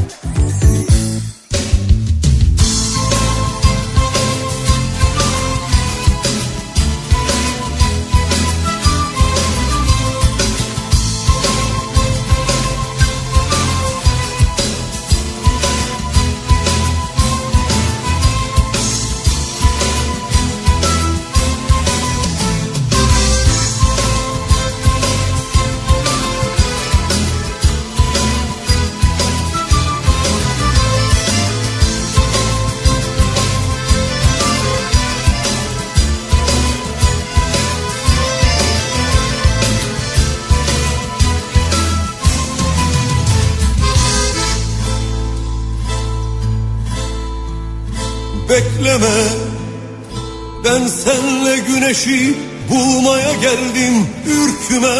Güneşi 52.05 52.35
bulmaya 52.69 53.33
geldim 53.33 54.07
ürküme. 54.25 54.97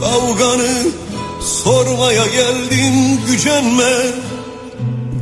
Kavganı 0.00 0.86
sormaya 1.40 2.26
geldim 2.26 3.20
gücenme. 3.26 3.92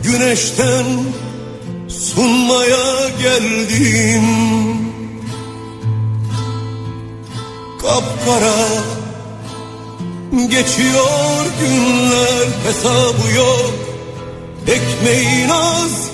Güneşten 0.05 0.85
sunmaya 1.89 3.09
geldim. 3.23 4.25
Kapkara 7.83 8.69
geçiyor 10.49 11.47
günler 11.61 12.47
hesabı 12.67 13.37
yok. 13.37 13.75
Ekmeğin 14.67 15.49
az 15.49 16.11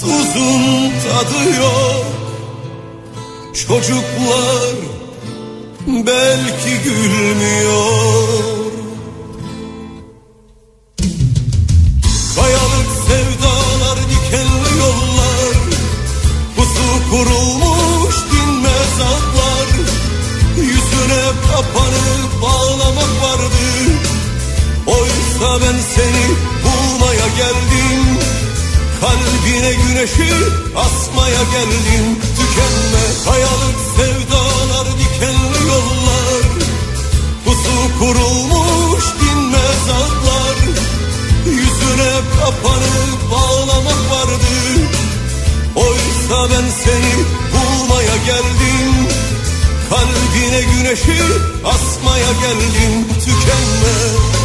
tuzun 0.00 0.90
tadı 0.90 1.56
yok 1.60 2.13
Çocuklar 3.68 4.74
belki 5.86 6.82
gülmüyor. 6.84 8.44
Kayalık 12.36 12.90
sevdalar 13.08 13.98
dikenli 14.10 14.78
yollar 14.78 15.56
Pusu 16.56 17.10
kurulmuş 17.10 18.14
dinmez 18.32 19.00
atlar 19.00 19.68
Yüzüne 20.56 21.24
kapanıp 21.52 22.42
bağlamak 22.42 23.22
vardı 23.22 23.64
Oysa 24.86 25.60
ben 25.60 25.78
seni 25.94 26.26
bulmaya 26.64 27.28
geldim. 27.36 28.18
Kalbine 29.00 29.72
güneşi 29.72 30.34
asmaya 30.76 31.42
geldim 31.42 32.18
Tükenme 32.36 33.03
kayalık 33.24 33.78
sevdalar 33.96 34.86
dikenli 34.98 35.68
yollar. 35.68 36.44
Pusu 37.44 37.98
kurulmuş 37.98 39.04
dinmez 39.20 39.88
atlar 40.00 40.58
Yüzüne 41.46 42.12
kapanıp 42.40 43.30
bağlamak 43.32 44.10
vardı. 44.10 44.54
Oysa 45.76 46.50
ben 46.50 46.70
seni 46.84 47.14
bulmaya 47.52 48.16
geldim. 48.16 49.08
Kalbine 49.90 50.62
güneşi 50.62 51.22
asmaya 51.64 52.32
geldim. 52.32 53.08
Tükenme 53.24 54.43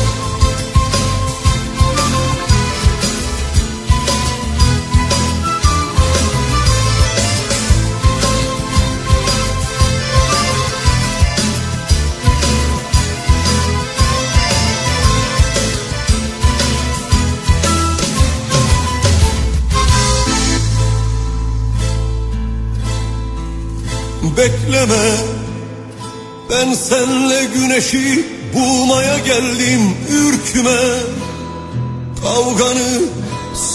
Bekleme. 24.24 25.16
Ben 26.50 26.74
senle 26.74 27.46
güneşi 27.54 28.26
bulmaya 28.54 29.18
geldim 29.18 29.82
ürküme. 30.10 30.80
Kavganı 32.24 33.02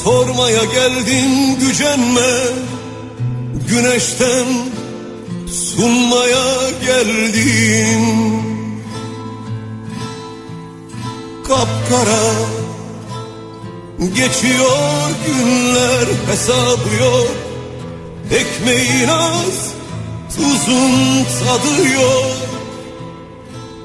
sormaya 0.04 0.64
geldim 0.64 1.58
gücenme. 1.60 2.32
Güneşten 3.68 4.46
sunmaya 5.52 6.70
geldim. 6.86 8.04
Kapkara 11.48 12.24
geçiyor 14.14 15.10
günler 15.26 16.06
hesabı 16.30 17.02
yok. 17.02 17.34
Ekmeğin 18.30 19.08
az 19.08 19.74
tuzun 20.36 21.24
tadı 21.24 21.88
yok. 21.94 22.26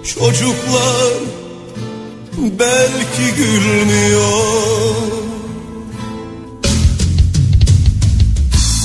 Çocuklar 0.03 1.13
belki 2.37 3.35
gülmüyor. 3.37 4.93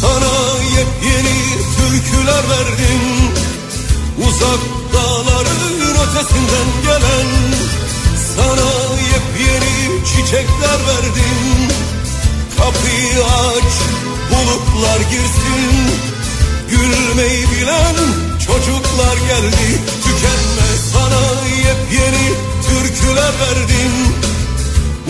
Sana 0.01 0.35
yepyeni 0.77 1.41
türküler 1.77 2.45
verdim. 2.51 3.03
Uzak 4.29 4.61
dağların 4.95 5.81
ötesinden 5.91 6.69
gelen. 6.85 7.29
Sana 8.37 8.71
yepyeni 9.13 10.05
çiçekler 10.07 10.79
verdim. 10.89 11.69
Kapıyı 12.59 13.25
aç 13.25 13.75
bulutlar 14.31 15.01
girsin 15.01 16.14
Gülmeyi 16.75 17.45
bilen 17.51 17.97
çocuklar 18.47 19.17
geldi. 19.29 19.67
Tükenme 20.05 20.71
sana 20.93 21.23
yepyeni 21.67 22.29
türküler 22.67 23.33
verdim. 23.41 23.95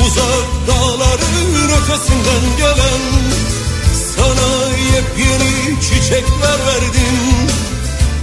Uzak 0.06 0.46
dağların 0.68 1.54
ötesinden 1.76 2.44
gelen 2.58 3.02
Sana 4.16 4.50
yepyeni 4.94 5.80
çiçekler 5.80 6.58
verdim. 6.66 7.18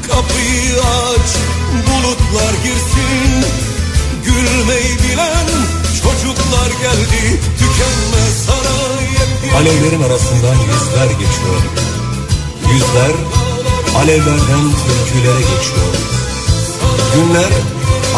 Kapıyı 0.08 0.74
aç 0.82 1.30
bulutlar 1.88 2.54
girsin. 2.64 3.46
Gülmeyi 4.26 4.98
bilen 5.00 5.48
çocuklar 6.04 6.70
geldi. 6.82 7.40
Tükenme 7.60 8.24
sana 8.46 9.02
yepyeni 9.02 9.58
Alevlerin 9.58 10.04
arasından 10.04 10.56
yüzler 10.56 11.10
geçiyor. 11.12 11.62
Yüzler 12.74 13.12
alevlerden 13.98 14.64
türkülere 14.88 15.40
geçiyor. 15.40 15.92
Günler 17.16 17.52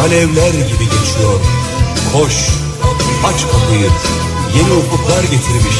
alevler 0.02 0.50
gibi 0.50 0.84
geçiyor. 0.84 1.40
Koş, 2.12 2.34
aç 3.26 3.42
kapıyı. 3.42 3.90
Yeni 4.56 4.72
ufuklar 4.72 5.22
getirmiş 5.22 5.76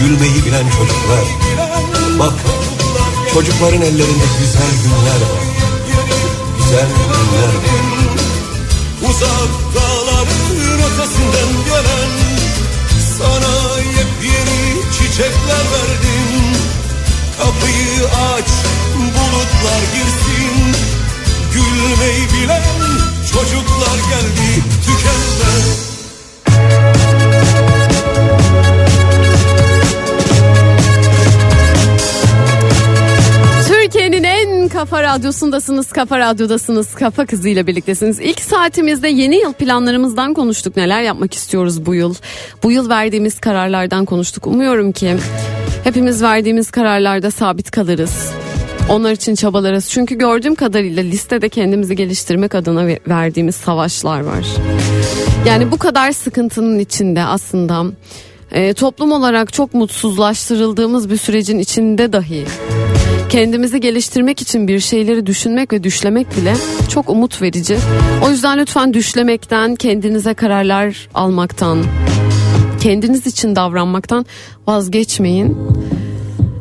gülmeyi 0.00 0.44
bilen 0.46 0.64
çocuklar. 0.70 1.26
Bak, 2.18 2.34
çocukların 3.34 3.82
ellerinde 3.82 4.26
güzel 4.40 4.72
günler 4.82 5.20
var. 5.30 5.44
Güzel 6.58 6.86
günler 6.86 7.54
var. 7.64 7.86
Uzak 9.10 9.50
dağların 9.74 10.78
ötesinden 10.86 11.64
gelen 11.68 12.10
Sana 13.18 13.78
yepyeni 13.78 14.92
çiçekler 14.92 15.64
verdim 15.72 16.25
Kapıyı 17.38 18.04
aç 18.34 18.50
bulutlar 18.94 19.82
girsin 19.94 20.76
Gülmeyi 21.52 22.26
bilen 22.32 22.62
çocuklar 23.32 23.96
geldi 24.10 24.62
tükenme 24.86 25.86
Türkiye'nin 33.68 34.24
en 34.24 34.68
kafa 34.68 35.02
radyosundasınız, 35.02 35.92
kafa 35.92 36.18
radyodasınız, 36.18 36.94
kafa 36.94 37.26
kızıyla 37.26 37.66
birliktesiniz. 37.66 38.20
İlk 38.20 38.40
saatimizde 38.40 39.08
yeni 39.08 39.36
yıl 39.36 39.52
planlarımızdan 39.52 40.34
konuştuk. 40.34 40.76
Neler 40.76 41.02
yapmak 41.02 41.34
istiyoruz 41.34 41.86
bu 41.86 41.94
yıl? 41.94 42.14
Bu 42.62 42.72
yıl 42.72 42.88
verdiğimiz 42.88 43.40
kararlardan 43.40 44.04
konuştuk. 44.04 44.46
Umuyorum 44.46 44.92
ki 44.92 45.16
hepimiz 45.86 46.22
verdiğimiz 46.22 46.70
kararlarda 46.70 47.30
sabit 47.30 47.70
kalırız. 47.70 48.30
Onlar 48.88 49.12
için 49.12 49.34
çabalarız. 49.34 49.90
Çünkü 49.90 50.18
gördüğüm 50.18 50.54
kadarıyla 50.54 51.02
listede 51.02 51.48
kendimizi 51.48 51.96
geliştirmek 51.96 52.54
adına 52.54 52.86
ve- 52.86 53.00
verdiğimiz 53.08 53.54
savaşlar 53.56 54.20
var. 54.20 54.46
Yani 55.46 55.72
bu 55.72 55.76
kadar 55.78 56.12
sıkıntının 56.12 56.78
içinde 56.78 57.22
aslında 57.22 57.84
e, 58.52 58.74
toplum 58.74 59.12
olarak 59.12 59.52
çok 59.52 59.74
mutsuzlaştırıldığımız 59.74 61.10
bir 61.10 61.16
sürecin 61.16 61.58
içinde 61.58 62.12
dahi 62.12 62.44
kendimizi 63.28 63.80
geliştirmek 63.80 64.42
için 64.42 64.68
bir 64.68 64.80
şeyleri 64.80 65.26
düşünmek 65.26 65.72
ve 65.72 65.82
düşlemek 65.84 66.36
bile 66.36 66.54
çok 66.88 67.10
umut 67.10 67.42
verici. 67.42 67.76
O 68.24 68.30
yüzden 68.30 68.58
lütfen 68.58 68.94
düşlemekten, 68.94 69.74
kendinize 69.74 70.34
kararlar 70.34 71.08
almaktan, 71.14 71.78
kendiniz 72.86 73.26
için 73.26 73.56
davranmaktan 73.56 74.26
vazgeçmeyin. 74.66 75.56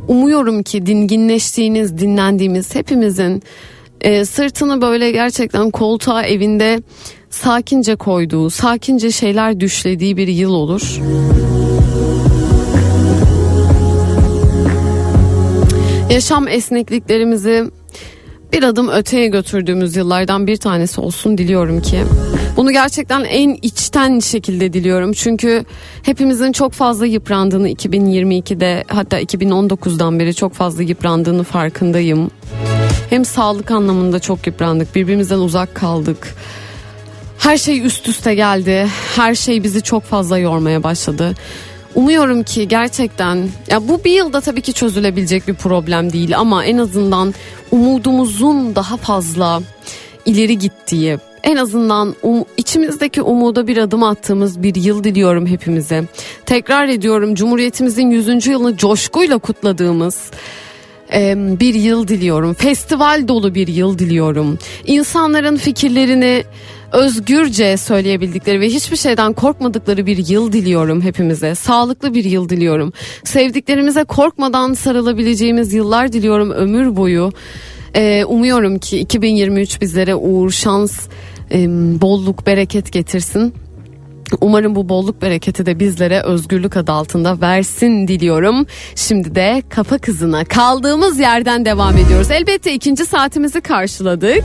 Umuyorum 0.08 0.64
ki 0.64 0.86
dinginleştiğiniz, 0.86 1.98
dinlendiğimiz 1.98 2.76
hepimizin 2.76 3.44
e, 4.02 4.26
sırtını 4.26 4.82
böyle 4.82 5.12
gerçekten 5.12 5.72
koltuğa 5.72 6.24
evinde 6.24 6.82
sakince 7.30 7.96
koyduğu, 7.96 8.50
sakince 8.50 9.12
şeyler 9.12 9.60
düşlediği 9.60 10.18
bir 10.18 10.28
yıl 10.28 10.52
olur. 10.52 11.02
Yaşam 16.10 16.48
esnekliklerimizi 16.48 17.64
bir 18.54 18.64
adım 18.64 18.90
öteye 18.90 19.28
götürdüğümüz 19.28 19.96
yıllardan 19.96 20.48
bir 20.48 20.58
tanesi 20.58 21.02
olsun 21.02 21.38
diliyorum 21.38 21.82
ki. 21.82 22.00
Bunu 22.58 22.72
gerçekten 22.72 23.24
en 23.24 23.58
içten 23.62 24.20
şekilde 24.20 24.74
diliyorum. 24.74 25.14
Çünkü 25.14 25.66
hepimizin 26.04 26.52
çok 26.52 26.74
fazla 26.74 27.06
yıprandığını 27.06 27.70
2022'de 27.70 28.84
hatta 28.88 29.22
2019'dan 29.22 30.20
beri 30.20 30.36
çok 30.36 30.54
fazla 30.54 30.84
yıprandığını 30.84 31.44
farkındayım. 31.44 32.32
Hem 33.10 33.26
sağlık 33.26 33.72
anlamında 33.72 34.20
çok 34.20 34.48
yıprandık. 34.48 34.96
Birbirimizden 34.96 35.40
uzak 35.40 35.76
kaldık. 35.76 36.36
Her 37.38 37.58
şey 37.58 37.86
üst 37.86 38.08
üste 38.08 38.36
geldi. 38.36 38.88
Her 39.16 39.36
şey 39.36 39.64
bizi 39.64 39.82
çok 39.82 40.04
fazla 40.04 40.38
yormaya 40.38 40.84
başladı. 40.84 41.34
Umuyorum 41.96 42.44
ki 42.44 42.68
gerçekten 42.68 43.50
ya 43.70 43.88
bu 43.88 44.04
bir 44.04 44.12
yılda 44.12 44.42
tabii 44.42 44.62
ki 44.62 44.74
çözülebilecek 44.74 45.48
bir 45.48 45.54
problem 45.54 46.14
değil 46.14 46.38
ama 46.38 46.66
en 46.66 46.78
azından 46.78 47.34
umudumuzun 47.72 48.76
daha 48.76 48.98
fazla 48.98 49.62
ileri 50.26 50.58
gittiği 50.58 51.18
en 51.44 51.56
azından 51.56 52.16
um- 52.24 52.46
içimizdeki 52.58 53.22
umuda 53.22 53.68
bir 53.68 53.78
adım 53.78 54.04
attığımız 54.04 54.64
bir 54.64 54.76
yıl 54.76 55.04
diliyorum 55.04 55.48
hepimize. 55.48 56.04
Tekrar 56.46 56.88
ediyorum 56.88 57.36
Cumhuriyetimizin 57.36 58.10
100. 58.12 58.48
yılını 58.48 58.78
coşkuyla 58.78 59.38
kutladığımız 59.38 60.32
e, 61.14 61.36
bir 61.60 61.74
yıl 61.74 62.08
diliyorum. 62.08 62.54
Festival 62.54 63.28
dolu 63.28 63.56
bir 63.56 63.68
yıl 63.68 64.00
diliyorum. 64.00 64.60
İnsanların 64.86 65.58
fikirlerini 65.58 66.44
özgürce 66.92 67.78
söyleyebildikleri 67.78 68.60
ve 68.60 68.68
hiçbir 68.68 68.98
şeyden 68.98 69.34
korkmadıkları 69.34 70.06
bir 70.06 70.30
yıl 70.30 70.52
diliyorum 70.52 71.02
hepimize. 71.02 71.56
Sağlıklı 71.56 72.14
bir 72.14 72.24
yıl 72.24 72.50
diliyorum. 72.50 72.94
Sevdiklerimize 73.24 74.04
korkmadan 74.04 74.74
sarılabileceğimiz 74.74 75.74
yıllar 75.74 76.14
diliyorum 76.14 76.52
ömür 76.52 76.96
boyu. 76.96 77.32
E, 77.96 78.26
umuyorum 78.26 78.80
ki 78.80 79.00
2023 79.00 79.82
bizlere 79.82 80.16
uğur, 80.16 80.52
şans, 80.52 81.08
e, 81.52 81.68
bolluk, 82.02 82.48
bereket 82.48 82.92
getirsin. 82.92 83.54
Umarım 84.42 84.76
bu 84.76 84.90
bolluk 84.90 85.22
bereketi 85.22 85.66
de 85.66 85.80
bizlere 85.80 86.22
özgürlük 86.22 86.78
adı 86.78 86.92
altında 86.92 87.42
versin 87.42 88.08
diliyorum. 88.08 88.66
Şimdi 88.96 89.36
de 89.36 89.64
kafa 89.70 89.98
kızına 89.98 90.46
kaldığımız 90.46 91.20
yerden 91.20 91.66
devam 91.66 91.98
ediyoruz. 91.98 92.32
Elbette 92.32 92.74
ikinci 92.74 93.06
saatimizi 93.06 93.62
karşıladık. 93.62 94.44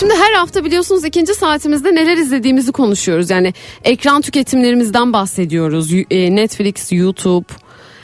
Şimdi 0.00 0.14
her 0.14 0.32
hafta 0.32 0.64
biliyorsunuz 0.64 1.04
ikinci 1.04 1.34
saatimizde 1.34 1.94
neler 1.94 2.16
izlediğimizi 2.16 2.72
konuşuyoruz. 2.72 3.30
Yani 3.30 3.54
ekran 3.84 4.20
tüketimlerimizden 4.22 5.12
bahsediyoruz. 5.12 5.92
E, 6.10 6.34
Netflix, 6.34 6.92
YouTube, 6.92 7.46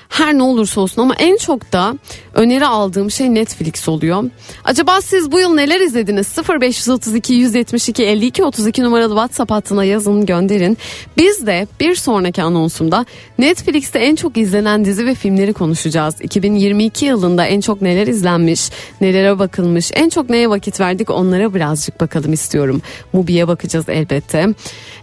her 0.08 0.34
ne 0.38 0.42
olursa 0.42 0.80
olsun 0.80 1.02
ama 1.02 1.14
en 1.14 1.36
çok 1.36 1.72
da 1.72 1.94
öneri 2.34 2.66
aldığım 2.66 3.10
şey 3.10 3.34
Netflix 3.34 3.88
oluyor. 3.88 4.24
Acaba 4.64 5.00
siz 5.00 5.32
bu 5.32 5.40
yıl 5.40 5.54
neler 5.54 5.80
izlediniz? 5.80 6.36
0532 6.48 7.34
172 7.34 8.04
52 8.04 8.44
32 8.44 8.82
numaralı 8.82 9.14
WhatsApp 9.14 9.50
hattına 9.50 9.84
yazın 9.84 10.26
gönderin. 10.26 10.78
Biz 11.16 11.46
de 11.46 11.66
bir 11.80 11.94
sonraki 11.94 12.42
anonsumda 12.42 13.06
Netflix'te 13.38 13.98
en 13.98 14.14
çok 14.14 14.36
izlenen 14.36 14.84
dizi 14.84 15.06
ve 15.06 15.14
filmleri 15.14 15.52
konuşacağız. 15.52 16.14
2022 16.20 17.04
yılında 17.04 17.46
en 17.46 17.60
çok 17.60 17.82
neler 17.82 18.06
izlenmiş, 18.06 18.70
nelere 19.00 19.38
bakılmış, 19.38 19.90
en 19.94 20.08
çok 20.08 20.30
neye 20.30 20.50
vakit 20.50 20.80
verdik 20.80 21.10
onlara 21.10 21.54
birazcık 21.54 22.00
bakalım 22.00 22.32
istiyorum. 22.32 22.82
Mubi'ye 23.12 23.48
bakacağız 23.48 23.88
elbette. 23.88 24.46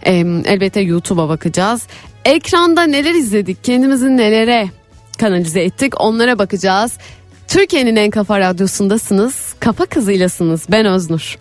Ee, 0.06 0.12
elbette 0.44 0.80
YouTube'a 0.80 1.28
bakacağız. 1.28 1.82
Ekranda 2.24 2.82
neler 2.82 3.14
izledik, 3.14 3.64
kendimizi 3.64 4.16
nelere 4.16 4.70
kanalize 5.22 5.60
ettik. 5.62 6.00
Onlara 6.00 6.38
bakacağız. 6.38 6.92
Türkiye'nin 7.48 7.96
en 7.96 8.10
kafa 8.10 8.40
radyosundasınız. 8.40 9.54
Kafa 9.60 9.86
kızıylasınız. 9.86 10.66
Ben 10.70 10.86
Öznur. 10.86 11.38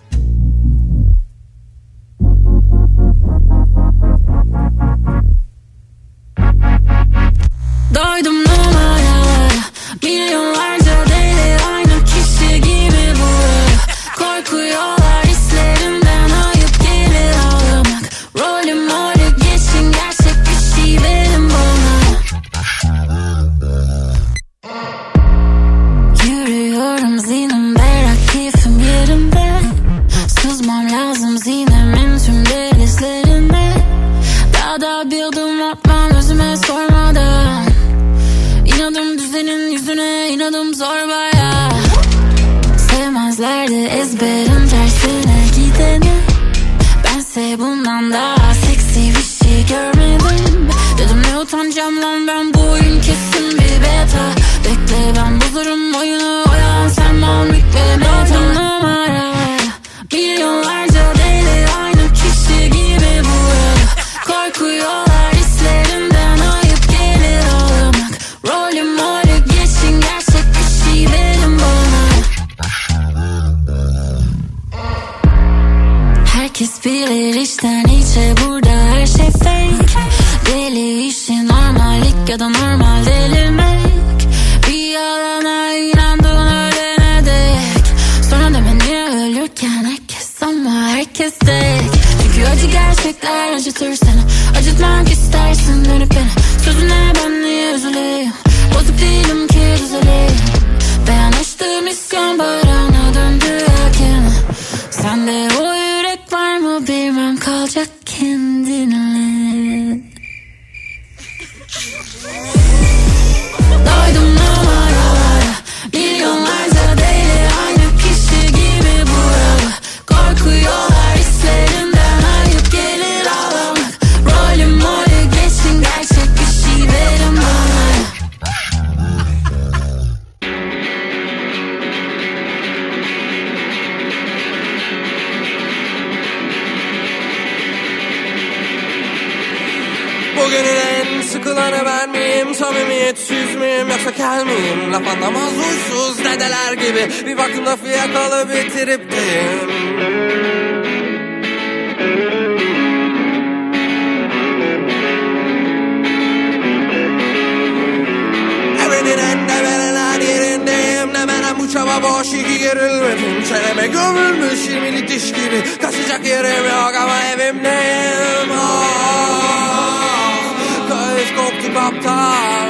Boş 162.03 162.27
iki 162.27 162.59
gerilmedim 162.59 163.43
Çeneme 163.49 163.87
gömülmüş 163.87 164.67
yirmili 164.69 165.07
diş 165.07 165.27
gibi. 165.27 165.63
Kaçacak 165.81 166.25
yerim 166.25 166.65
yok 166.65 166.93
ama 167.03 167.23
evimdeyim 167.23 168.51
Ah, 168.53 170.43
Kayıt 170.89 171.35
koptu 171.35 171.73
kaptan. 171.73 172.69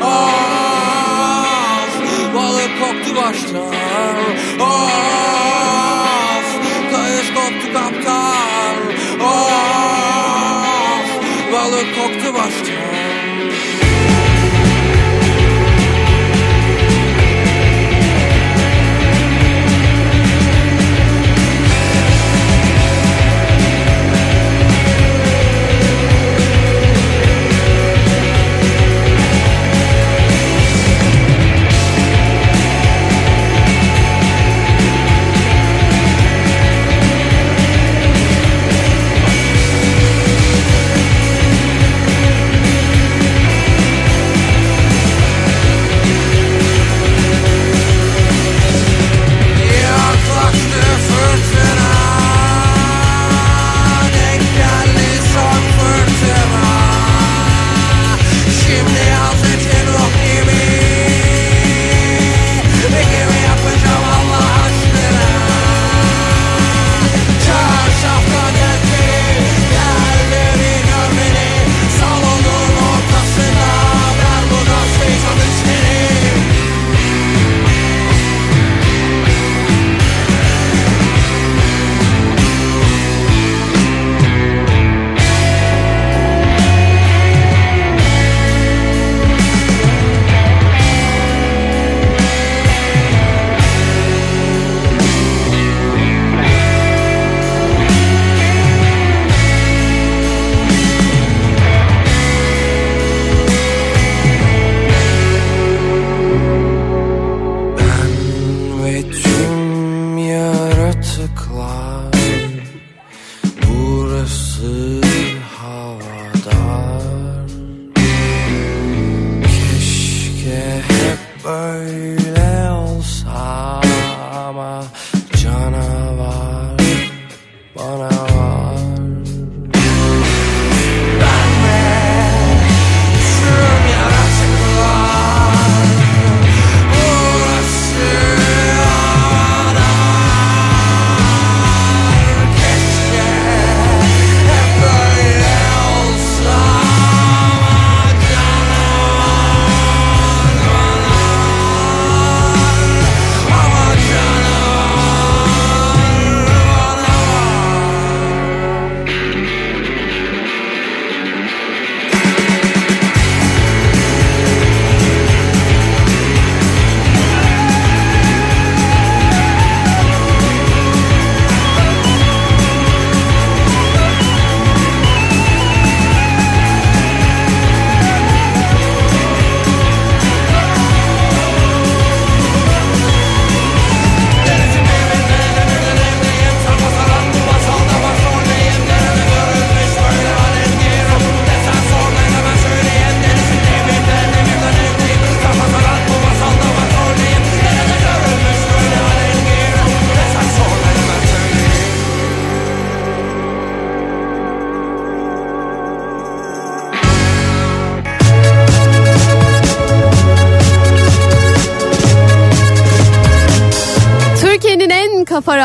Of, 0.00 1.92
balık 2.34 2.70
koktu 2.80 3.16
baştan. 3.16 3.74
Of, 4.60 6.46
kayıt 6.90 7.28
koptu 7.34 7.66
kaptan. 7.72 8.76
Of, 9.20 11.06
balık 11.52 11.88
koktu 11.96 12.34
baştan 12.34 12.79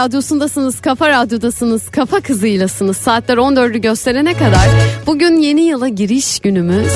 radyosundasınız, 0.05 0.81
kafa 0.81 1.09
radyodasınız, 1.09 1.89
kafa 1.89 2.19
kızıylasınız. 2.19 2.97
Saatler 2.97 3.37
14'ü 3.37 3.77
gösterene 3.77 4.33
kadar 4.33 4.69
bugün 5.07 5.37
yeni 5.37 5.61
yıla 5.61 5.87
giriş 5.87 6.39
günümüz. 6.39 6.93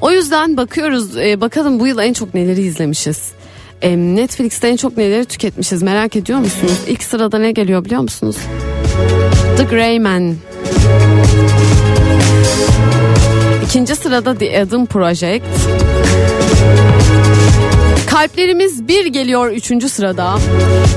O 0.00 0.10
yüzden 0.10 0.56
bakıyoruz, 0.56 1.16
e, 1.16 1.40
bakalım 1.40 1.80
bu 1.80 1.86
yıl 1.86 1.98
en 1.98 2.12
çok 2.12 2.34
neleri 2.34 2.60
izlemişiz. 2.60 3.18
E, 3.82 3.96
Netflix'te 3.96 4.68
en 4.68 4.76
çok 4.76 4.96
neleri 4.96 5.24
tüketmişiz 5.24 5.82
merak 5.82 6.16
ediyor 6.16 6.38
musunuz? 6.38 6.78
İlk 6.86 7.02
sırada 7.02 7.38
ne 7.38 7.52
geliyor 7.52 7.84
biliyor 7.84 8.00
musunuz? 8.00 8.36
The 9.56 9.64
Grey 9.64 10.00
Man. 10.00 10.34
İkinci 13.64 13.96
sırada 13.96 14.38
The 14.38 14.62
Adam 14.62 14.86
Project. 14.86 15.44
Kalplerimiz 18.18 18.88
bir 18.88 19.06
geliyor 19.06 19.50
üçüncü 19.50 19.88
sırada. 19.88 20.38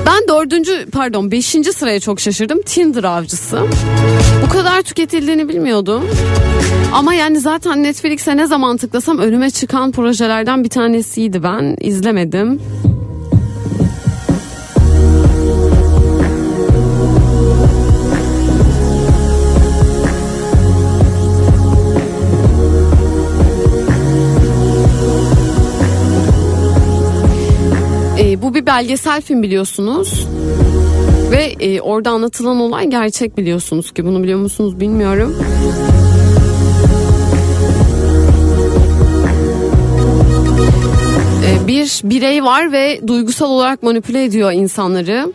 Ben 0.06 0.28
dördüncü 0.28 0.90
pardon 0.92 1.30
beşinci 1.30 1.72
sıraya 1.72 2.00
çok 2.00 2.20
şaşırdım. 2.20 2.62
Tinder 2.62 3.04
avcısı. 3.04 3.58
Bu 4.46 4.48
kadar 4.48 4.82
tüketildiğini 4.82 5.48
bilmiyordum. 5.48 6.04
Ama 6.92 7.14
yani 7.14 7.40
zaten 7.40 7.82
Netflix'e 7.82 8.36
ne 8.36 8.46
zaman 8.46 8.76
tıklasam 8.76 9.18
önüme 9.18 9.50
çıkan 9.50 9.92
projelerden 9.92 10.64
bir 10.64 10.68
tanesiydi 10.68 11.42
ben. 11.42 11.76
izlemedim. 11.80 12.60
Bir 28.54 28.66
belgesel 28.66 29.22
film 29.22 29.42
biliyorsunuz. 29.42 30.26
Ve 31.30 31.56
e, 31.60 31.80
orada 31.80 32.10
anlatılan 32.10 32.60
olay 32.60 32.90
gerçek 32.90 33.36
biliyorsunuz 33.36 33.92
ki 33.92 34.04
bunu 34.04 34.22
biliyor 34.22 34.38
musunuz 34.38 34.80
bilmiyorum. 34.80 35.36
E, 41.46 41.66
bir 41.66 42.00
birey 42.04 42.44
var 42.44 42.72
ve 42.72 43.00
duygusal 43.06 43.50
olarak 43.50 43.82
manipüle 43.82 44.24
ediyor 44.24 44.52
insanları. 44.52 45.32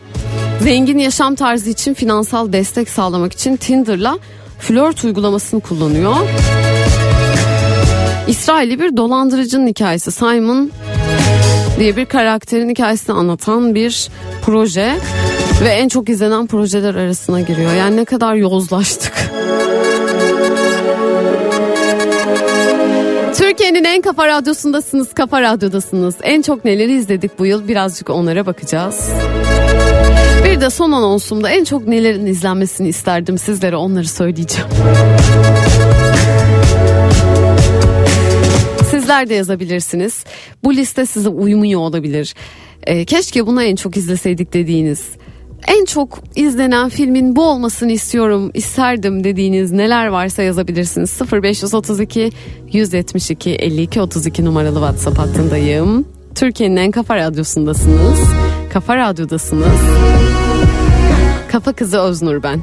Zengin 0.60 0.98
yaşam 0.98 1.34
tarzı 1.34 1.70
için 1.70 1.94
finansal 1.94 2.52
destek 2.52 2.88
sağlamak 2.88 3.32
için 3.32 3.56
Tinder'la 3.56 4.18
flört 4.58 5.04
uygulamasını 5.04 5.60
kullanıyor. 5.60 6.16
İsrailli 8.28 8.80
bir 8.80 8.96
dolandırıcının 8.96 9.66
hikayesi 9.66 10.12
Simon 10.12 10.70
diye 11.78 11.96
bir 11.96 12.06
karakterin 12.06 12.68
hikayesini 12.68 13.16
anlatan 13.16 13.74
bir 13.74 14.08
proje 14.42 14.96
ve 15.64 15.68
en 15.68 15.88
çok 15.88 16.08
izlenen 16.08 16.46
projeler 16.46 16.94
arasına 16.94 17.40
giriyor. 17.40 17.72
Yani 17.74 17.96
ne 17.96 18.04
kadar 18.04 18.34
yozlaştık. 18.34 19.12
Türkiye'nin 23.38 23.84
en 23.84 24.02
kafa 24.02 24.26
radyosundasınız, 24.28 25.12
kafa 25.14 25.42
radyodasınız. 25.42 26.14
En 26.22 26.42
çok 26.42 26.64
neleri 26.64 26.92
izledik 26.92 27.38
bu 27.38 27.46
yıl 27.46 27.68
birazcık 27.68 28.10
onlara 28.10 28.46
bakacağız. 28.46 29.10
Bir 30.44 30.60
de 30.60 30.70
son 30.70 30.92
anonsumda 30.92 31.50
en 31.50 31.64
çok 31.64 31.86
nelerin 31.86 32.26
izlenmesini 32.26 32.88
isterdim 32.88 33.38
sizlere 33.38 33.76
onları 33.76 34.08
söyleyeceğim. 34.08 34.68
Sizler 39.08 39.28
de 39.28 39.34
yazabilirsiniz. 39.34 40.24
Bu 40.64 40.74
liste 40.74 41.06
size 41.06 41.28
uymuyor 41.28 41.80
olabilir. 41.80 42.34
Ee, 42.82 43.04
keşke 43.04 43.46
buna 43.46 43.64
en 43.64 43.76
çok 43.76 43.96
izleseydik 43.96 44.52
dediğiniz. 44.52 45.04
En 45.68 45.84
çok 45.84 46.18
izlenen 46.36 46.88
filmin 46.88 47.36
bu 47.36 47.42
olmasını 47.42 47.92
istiyorum, 47.92 48.50
isterdim 48.54 49.24
dediğiniz 49.24 49.72
neler 49.72 50.06
varsa 50.06 50.42
yazabilirsiniz. 50.42 51.20
0532 51.32 52.30
172 52.72 53.50
52 53.50 54.00
32 54.00 54.44
numaralı 54.44 54.78
WhatsApp 54.78 55.18
hattındayım. 55.18 56.08
Türkiye'nin 56.34 56.76
en 56.76 56.90
kafa 56.90 57.16
radyosundasınız. 57.16 58.18
Kafa 58.72 58.96
radyodasınız. 58.96 59.80
Kafa 61.52 61.72
kızı 61.72 61.98
Öznur 61.98 62.42
ben. 62.42 62.60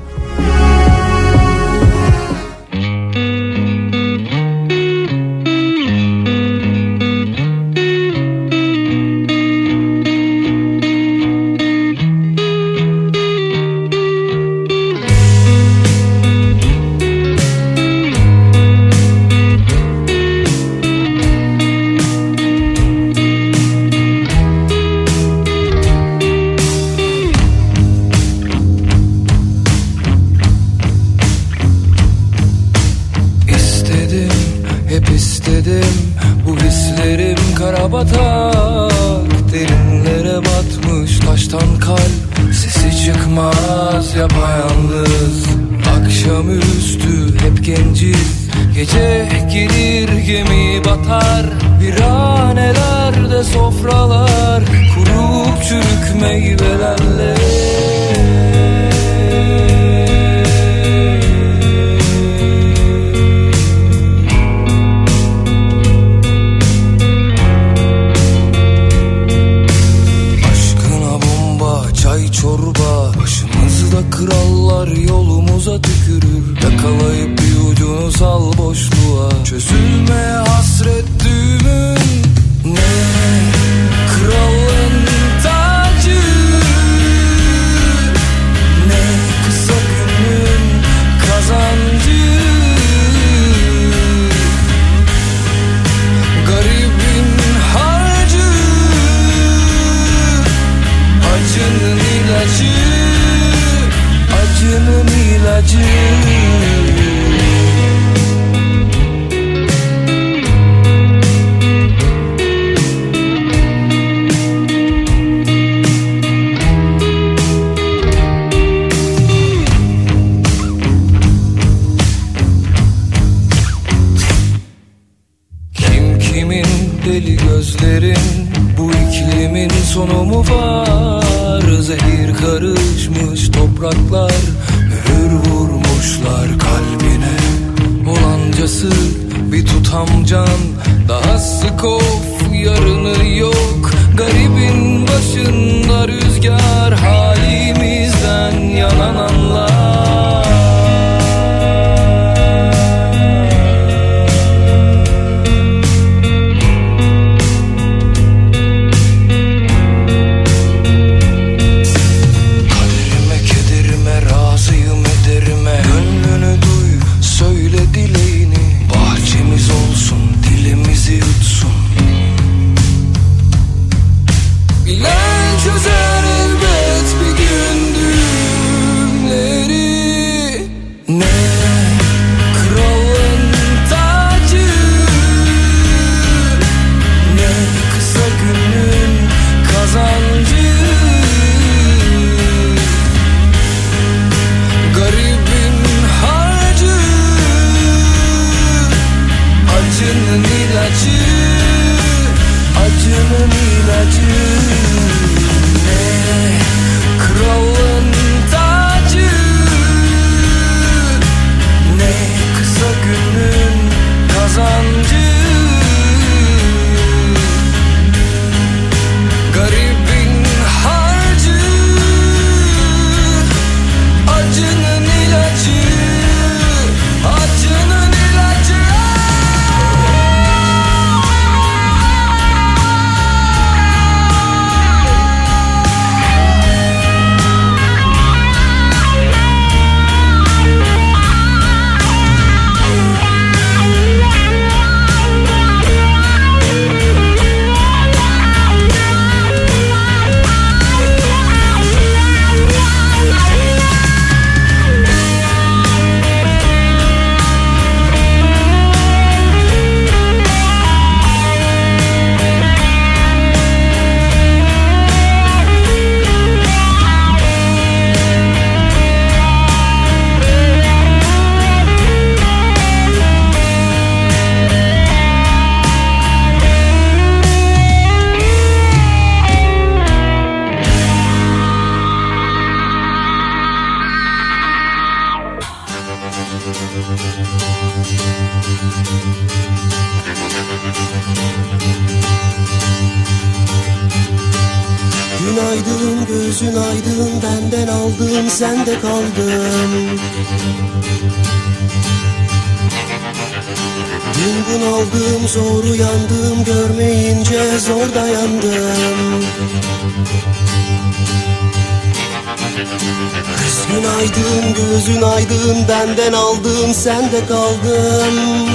Gözün 315.08 315.22
aydın 315.22 315.88
benden 315.90 316.34
aldın 316.34 316.94
sende 316.94 317.46
kaldın 317.48 318.70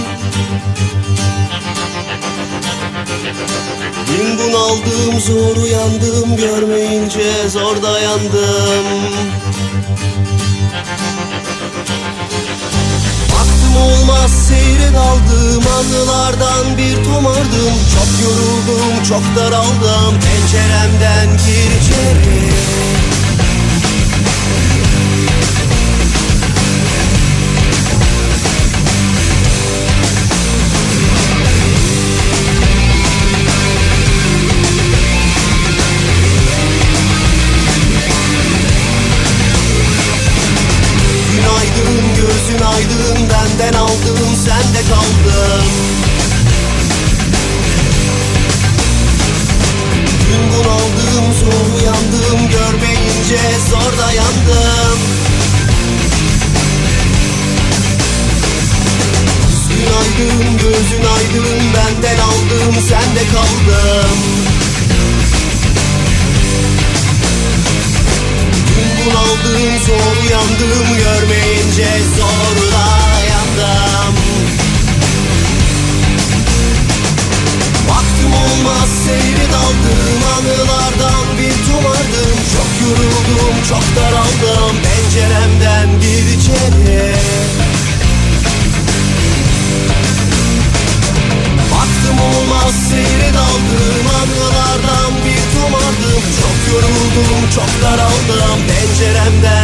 Gün 4.06 4.38
bunaldım 4.38 5.20
zor 5.20 5.56
uyandım 5.62 6.36
görmeyince 6.36 7.48
zor 7.48 7.82
dayandım. 7.82 8.86
Baktım 13.32 13.76
olmaz 13.82 14.30
seyre 14.48 14.94
daldım 14.94 15.64
anılardan 15.78 16.78
bir 16.78 17.04
tomardım 17.04 17.74
Çok 17.94 18.24
yoruldum 18.24 19.04
çok 19.08 19.22
daraldım 19.36 20.20
penceremden 20.20 21.26
gir 21.26 21.80
içeri. 21.80 22.89
gece 71.80 72.04
zorla 72.16 72.88
yandım. 73.30 74.14
Baktım 77.88 78.32
olmaz 78.32 78.88
seyri 79.06 79.46
daldım 79.52 80.22
anılardan 80.36 81.26
bir 81.38 81.56
tumardım 81.66 82.36
Çok 82.54 82.70
yoruldum 82.82 83.56
çok 83.68 83.84
daraldım 83.96 84.76
penceremden 84.84 86.00
gir 86.00 86.38
içeri. 86.38 87.14
Baktım 91.72 92.18
olmaz 92.20 92.74
seyri 92.90 93.34
daldım 93.34 94.06
anılardan 94.20 95.12
bir 95.24 95.42
tumardım 95.52 96.22
Çok 96.40 96.58
yoruldum 96.72 97.50
çok 97.54 97.82
daraldım 97.82 98.58
penceremden 98.68 99.59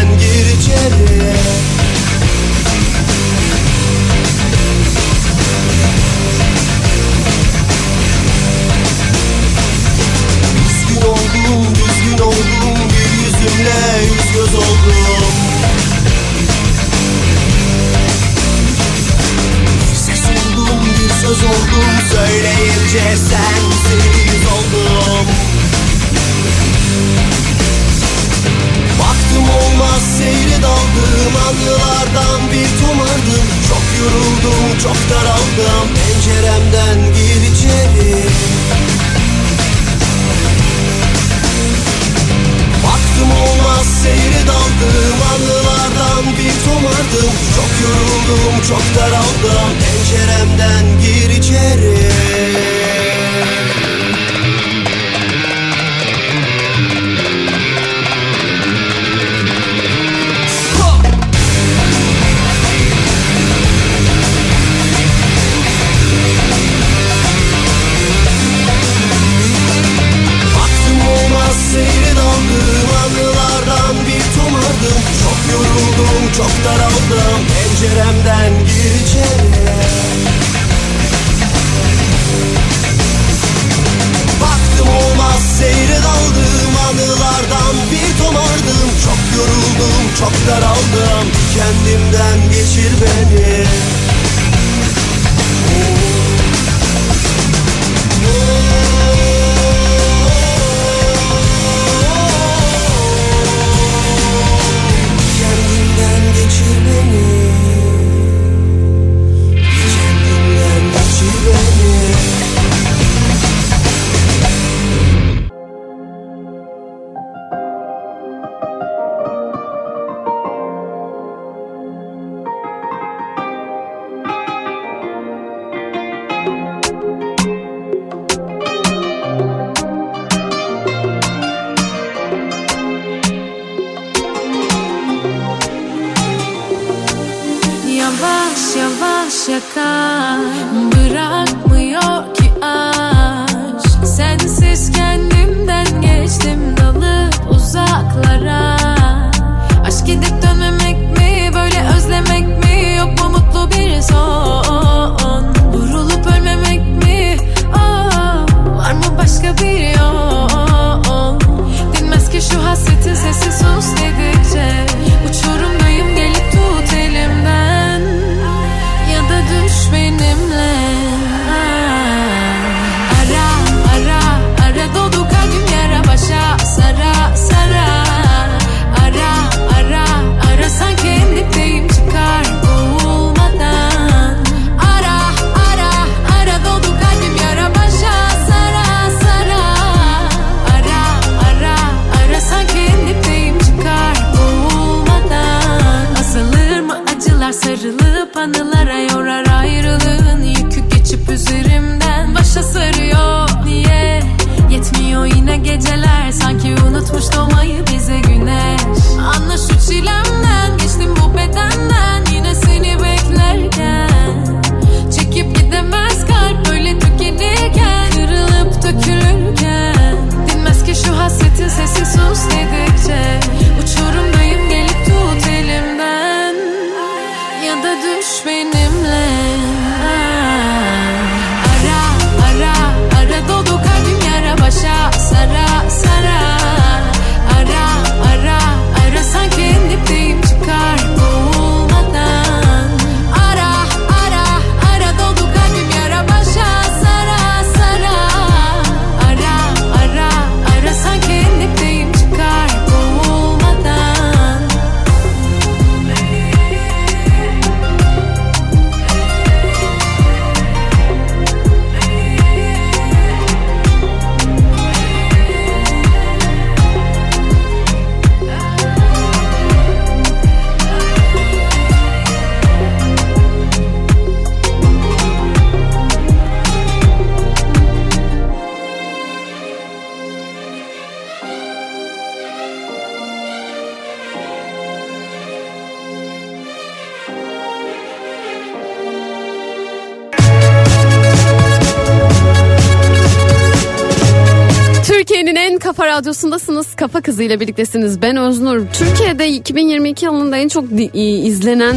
Kafa 297.16 297.24
Kızı 297.24 297.42
ile 297.42 297.60
birliktesiniz. 297.60 298.22
Ben 298.22 298.36
Öznur. 298.36 298.86
Türkiye'de 298.92 299.48
2022 299.48 300.24
yılında 300.24 300.56
en 300.56 300.68
çok 300.68 300.84
izlenen 301.14 301.96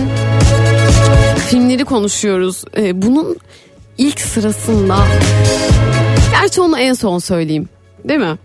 filmleri 1.50 1.86
konuşuyoruz. 1.86 2.64
Ee, 2.78 3.02
bunun 3.02 3.38
ilk 3.98 4.22
sırasında 4.22 4.98
gerçi 6.32 6.62
onu 6.62 6.80
en 6.80 6.94
son 6.94 7.20
söyleyeyim. 7.20 7.70
Değil 8.06 8.20
mi? 8.20 8.38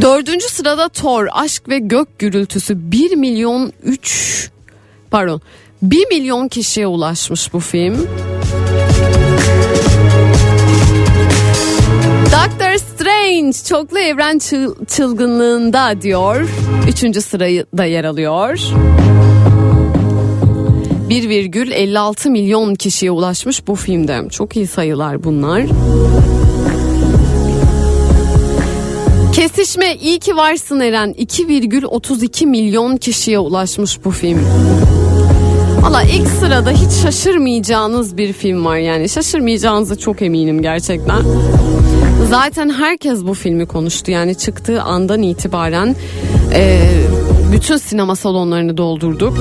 Dördüncü 0.00 0.48
sırada 0.48 0.88
Thor, 0.88 1.26
Aşk 1.32 1.68
ve 1.68 1.78
Gök 1.78 2.18
Gürültüsü 2.18 2.92
1 2.92 3.16
milyon 3.16 3.72
3 3.82 4.50
pardon 5.10 5.40
1 5.84 6.06
milyon 6.10 6.48
kişiye 6.48 6.86
ulaşmış 6.86 7.52
bu 7.52 7.60
film. 7.60 8.06
Doctor 12.24 12.76
Strange 12.76 13.52
çoklu 13.68 13.98
evren 13.98 14.38
çıl- 14.38 14.86
çılgınlığında 14.86 16.02
diyor. 16.02 16.48
Üçüncü 16.88 17.20
sırayı 17.22 17.66
da 17.78 17.84
yer 17.84 18.04
alıyor. 18.04 18.58
1,56 21.08 22.30
milyon 22.30 22.74
kişiye 22.74 23.10
ulaşmış 23.10 23.66
bu 23.66 23.74
filmde. 23.74 24.28
Çok 24.30 24.56
iyi 24.56 24.66
sayılar 24.66 25.24
bunlar. 25.24 25.62
Kesişme 29.32 29.94
iyi 29.96 30.18
ki 30.18 30.36
varsın 30.36 30.80
Eren 30.80 31.12
2,32 31.18 32.46
milyon 32.46 32.96
kişiye 32.96 33.38
ulaşmış 33.38 34.04
bu 34.04 34.10
film. 34.10 34.40
Valla 35.84 36.02
ilk 36.02 36.28
sırada 36.28 36.70
hiç 36.70 36.92
şaşırmayacağınız 37.02 38.16
bir 38.16 38.32
film 38.32 38.64
var 38.64 38.76
yani 38.76 39.08
şaşırmayacağınıza 39.08 39.96
çok 39.96 40.22
eminim 40.22 40.62
gerçekten. 40.62 41.22
Zaten 42.30 42.70
herkes 42.70 43.22
bu 43.22 43.34
filmi 43.34 43.66
konuştu 43.66 44.10
yani 44.10 44.34
çıktığı 44.34 44.82
andan 44.82 45.22
itibaren 45.22 45.96
e, 46.54 46.90
bütün 47.52 47.76
sinema 47.76 48.16
salonlarını 48.16 48.76
doldurduk. 48.76 49.38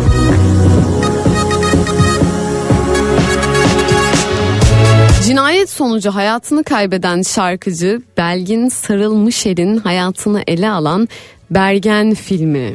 Cinayet 5.26 5.70
sonucu 5.70 6.12
hayatını 6.12 6.64
kaybeden 6.64 7.22
şarkıcı 7.22 8.02
Belgin 8.18 8.70
Sarılmışer'in 8.70 9.78
hayatını 9.78 10.44
ele 10.48 10.70
alan 10.70 11.08
Bergen 11.52 12.14
filmi. 12.14 12.74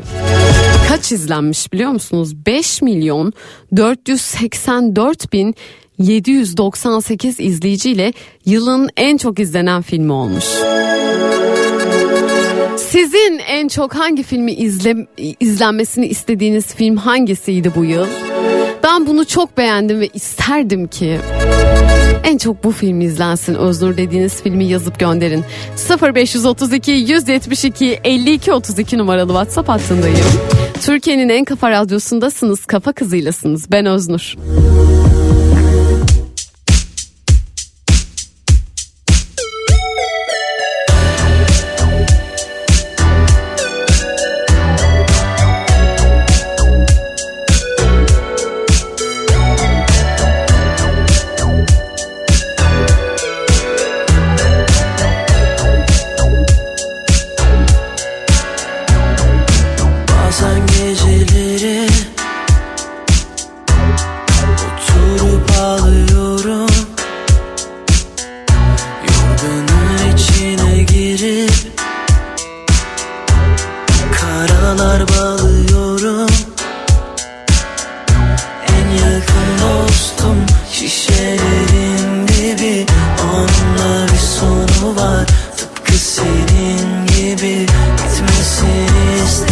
Kaç 0.88 1.12
izlenmiş 1.12 1.72
biliyor 1.72 1.90
musunuz? 1.90 2.46
5 2.46 2.82
milyon 2.82 3.32
484 3.76 5.32
bin 5.32 5.54
798 5.98 7.40
izleyiciyle 7.40 8.12
yılın 8.44 8.90
en 8.96 9.16
çok 9.16 9.38
izlenen 9.38 9.82
filmi 9.82 10.12
olmuş. 10.12 10.44
Sizin 12.76 13.40
en 13.48 13.68
çok 13.68 13.94
hangi 13.94 14.22
filmi 14.22 14.52
izle, 14.52 15.06
izlenmesini 15.40 16.06
istediğiniz 16.06 16.74
film 16.74 16.96
hangisiydi 16.96 17.72
bu 17.76 17.84
yıl? 17.84 18.06
Ben 18.84 19.06
bunu 19.06 19.24
çok 19.24 19.56
beğendim 19.56 20.00
ve 20.00 20.08
isterdim 20.14 20.86
ki 20.88 21.18
en 22.24 22.38
çok 22.38 22.64
bu 22.64 22.72
film 22.72 23.00
izlensin 23.00 23.54
Öznur 23.54 23.96
dediğiniz 23.96 24.42
filmi 24.42 24.64
yazıp 24.64 24.98
gönderin. 24.98 25.44
0532 26.14 26.90
172 26.92 28.00
52 28.04 28.52
32 28.52 28.98
numaralı 28.98 29.28
WhatsApp 29.28 29.68
hattındayım. 29.68 30.57
Türkiye'nin 30.80 31.28
en 31.28 31.44
kafa 31.44 31.70
radyosundasınız. 31.70 32.66
Kafa 32.66 32.92
kızıylasınız. 32.92 33.70
Ben 33.70 33.86
Öznur. 33.86 34.34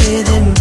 within 0.06 0.44
me. 0.44 0.55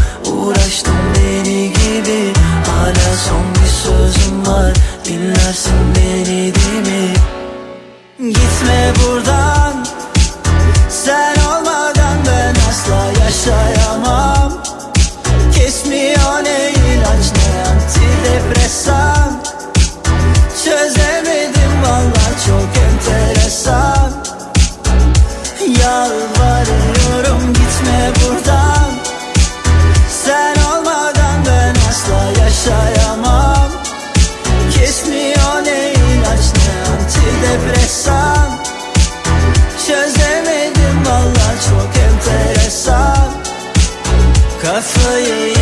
Kafayı 44.85 45.25
yiyorum 45.25 45.54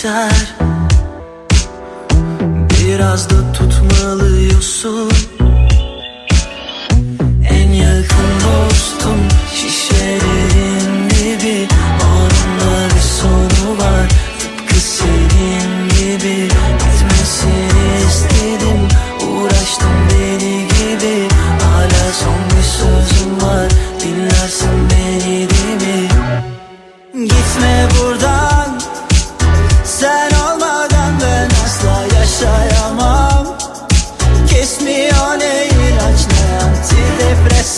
geçer. 0.00 0.54
Biraz 2.70 3.30
da 3.30 3.52
tutmalıyorsun 3.52 5.12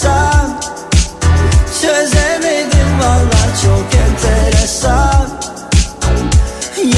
enteresan. 0.02 0.60
Çözemedim 1.80 3.00
valla 3.00 3.42
çok 3.62 3.94
enteresan. 3.94 5.28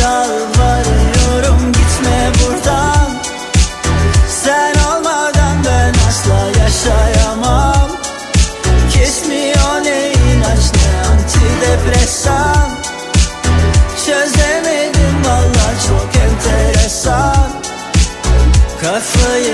Yalvarıyorum 0.00 1.72
gitme 1.72 2.32
buradan. 2.40 3.10
Sen 4.28 4.74
olmadan 4.74 5.64
ben 5.64 5.94
asla 6.08 6.62
yaşayamam. 6.62 7.90
Kesmiyor 8.92 9.84
ne 9.84 10.12
ilaç 10.12 10.64
ne 10.74 11.08
antidepresan. 11.08 12.70
Çözemedim 14.06 15.24
valla 15.24 15.66
çok 15.88 16.22
enteresan. 16.22 17.50
Kafayı 18.80 19.53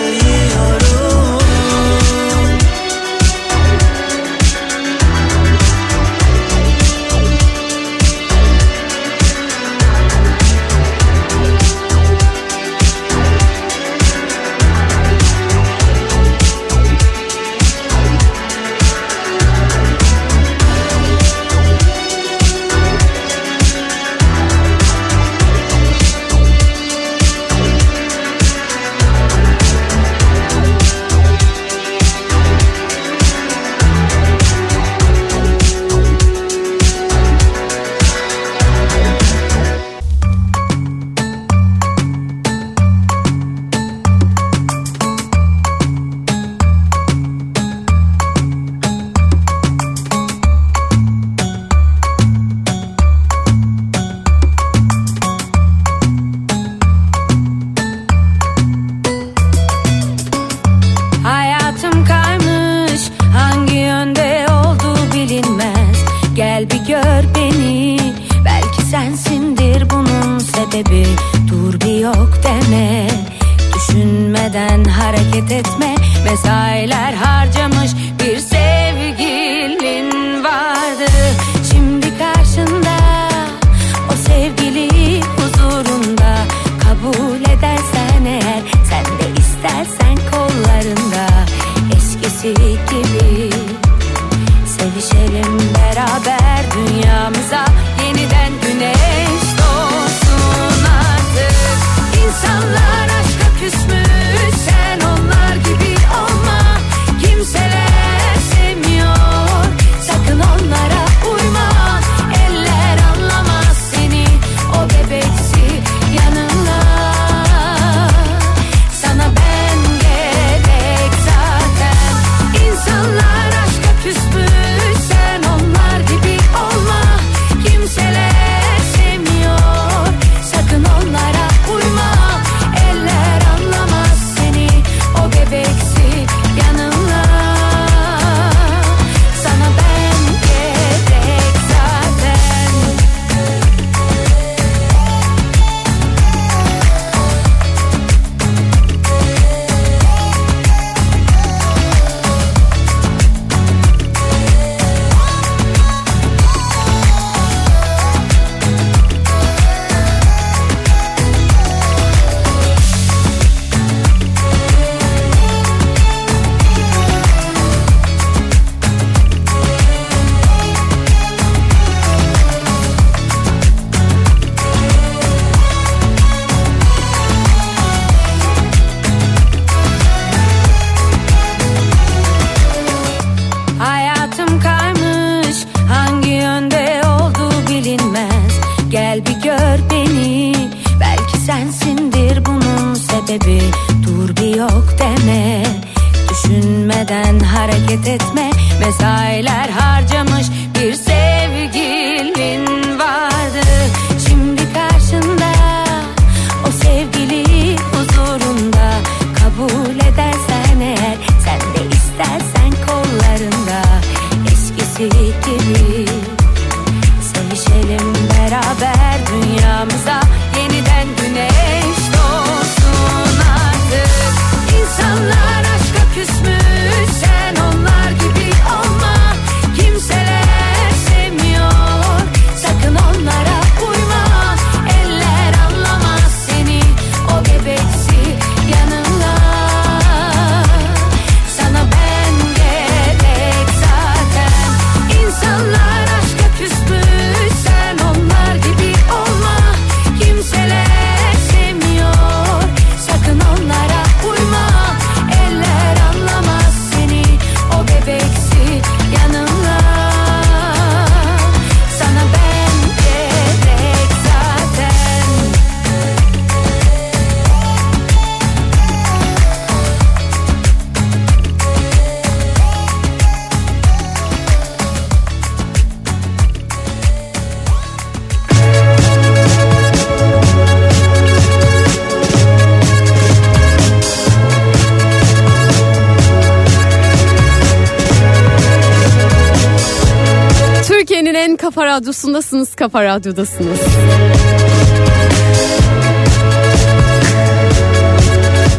radyosundasınız, 291.90 292.74
kafa 292.74 293.04
radyodasınız. 293.04 293.78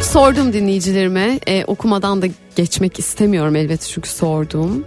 Sordum 0.01 0.53
dinleyicilerime, 0.53 1.39
e, 1.47 1.65
okumadan 1.65 2.21
da 2.21 2.25
geçmek 2.55 2.99
istemiyorum 2.99 3.55
elbette 3.55 3.85
çünkü 3.87 4.09
sordum. 4.09 4.85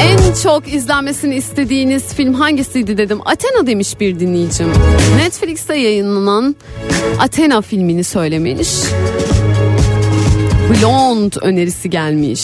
En 0.00 0.34
çok 0.42 0.74
izlenmesini 0.74 1.34
istediğiniz 1.34 2.14
film 2.14 2.34
hangisiydi 2.34 2.98
dedim. 2.98 3.20
Athena 3.24 3.66
demiş 3.66 4.00
bir 4.00 4.20
dinleyicim. 4.20 4.68
Netflix'te 5.16 5.76
yayınlanan 5.76 6.56
Athena 7.18 7.60
filmini 7.60 8.04
söylemiş. 8.04 8.68
Blonde 10.70 11.36
önerisi 11.40 11.90
gelmiş. 11.90 12.40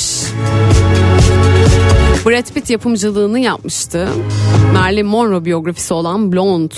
Brad 2.27 2.53
Pitt 2.55 2.71
yapımcılığını 2.71 3.39
yapmıştı. 3.39 4.09
Marilyn 4.73 5.07
Monroe 5.07 5.45
biyografisi 5.45 5.95
olan 5.95 6.33
Blonde 6.33 6.75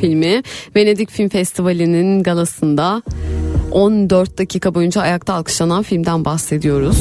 filmi 0.00 0.42
Venedik 0.76 1.10
Film 1.10 1.28
Festivali'nin 1.28 2.22
galasında 2.22 3.02
14 3.70 4.38
dakika 4.38 4.74
boyunca 4.74 5.00
ayakta 5.00 5.34
alkışlanan 5.34 5.82
filmden 5.82 6.24
bahsediyoruz. 6.24 6.96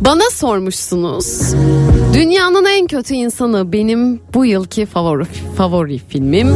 Bana 0.00 0.30
sormuşsunuz. 0.30 1.54
Dünyanın 2.14 2.64
en 2.64 2.86
kötü 2.86 3.14
insanı 3.14 3.72
benim 3.72 4.20
bu 4.34 4.44
yılki 4.44 4.86
favori, 4.86 5.24
favori 5.56 5.98
filmim. 5.98 6.48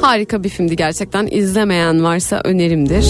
Harika 0.00 0.44
bir 0.44 0.48
filmdi 0.48 0.76
gerçekten. 0.76 1.26
İzlemeyen 1.26 2.04
varsa 2.04 2.40
önerimdir. 2.44 3.06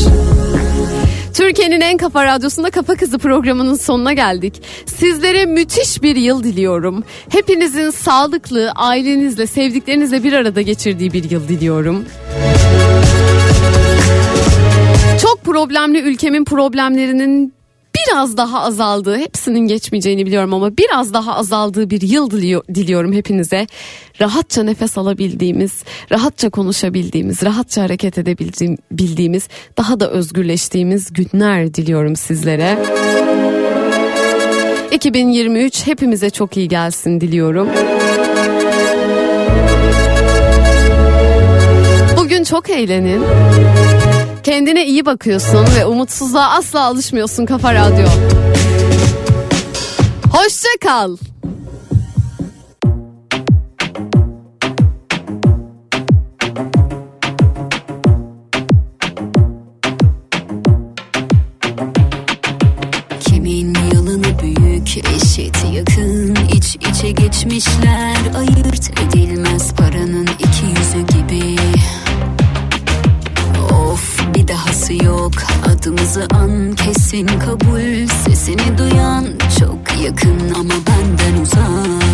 Türkiye'nin 1.36 1.80
en 1.80 1.96
kafa 1.96 2.24
radyosunda 2.24 2.70
Kafa 2.70 2.94
Kızı 2.94 3.18
programının 3.18 3.74
sonuna 3.74 4.12
geldik. 4.12 4.62
Sizlere 4.86 5.46
müthiş 5.46 6.02
bir 6.02 6.16
yıl 6.16 6.42
diliyorum. 6.42 7.04
Hepinizin 7.28 7.90
sağlıklı, 7.90 8.72
ailenizle, 8.76 9.46
sevdiklerinizle 9.46 10.24
bir 10.24 10.32
arada 10.32 10.62
geçirdiği 10.62 11.12
bir 11.12 11.30
yıl 11.30 11.48
diliyorum. 11.48 12.04
Çok 15.22 15.44
problemli 15.44 15.98
ülkemin 15.98 16.44
problemlerinin 16.44 17.55
biraz 17.96 18.36
daha 18.36 18.62
azaldığı, 18.62 19.18
hepsinin 19.18 19.60
geçmeyeceğini 19.60 20.26
biliyorum 20.26 20.54
ama 20.54 20.76
biraz 20.76 21.14
daha 21.14 21.34
azaldığı 21.36 21.90
bir 21.90 22.00
yıl 22.00 22.30
diliyor, 22.30 22.64
diliyorum 22.74 23.12
hepinize. 23.12 23.66
Rahatça 24.20 24.62
nefes 24.62 24.98
alabildiğimiz, 24.98 25.84
rahatça 26.12 26.50
konuşabildiğimiz, 26.50 27.42
rahatça 27.42 27.82
hareket 27.82 28.18
edebildiğimiz, 28.18 29.48
daha 29.78 30.00
da 30.00 30.10
özgürleştiğimiz 30.10 31.12
günler 31.12 31.74
diliyorum 31.74 32.16
sizlere. 32.16 32.78
2023 34.92 35.86
hepimize 35.86 36.30
çok 36.30 36.56
iyi 36.56 36.68
gelsin 36.68 37.20
diliyorum. 37.20 37.68
Bugün 42.16 42.44
çok 42.44 42.70
eğlenin. 42.70 43.22
Kendine 44.46 44.86
iyi 44.86 45.06
bakıyorsun 45.06 45.66
ve 45.76 45.86
umutsuzluğa 45.86 46.50
asla 46.50 46.84
alışmıyorsun 46.84 47.46
Kafa 47.46 47.74
Radyo. 47.74 48.06
Hoşça 50.32 50.68
kal. 50.80 51.16
Kimin 63.20 63.74
yılını 63.92 64.38
büyük 64.42 64.88
eşit 64.98 65.56
yakın 65.72 66.36
iç 66.52 66.76
içe 66.76 67.10
geçmişler 67.10 68.16
ayırt 68.38 68.90
edilmez 69.00 69.74
paranın 69.74 70.28
adımızı 75.86 76.26
an 76.34 76.74
kesin 76.74 77.26
kabul. 77.26 78.06
Sesini 78.06 78.78
duyan 78.78 79.24
çok 79.58 80.02
yakın 80.04 80.54
ama 80.54 80.74
benden 80.86 81.42
uzak 81.42 82.05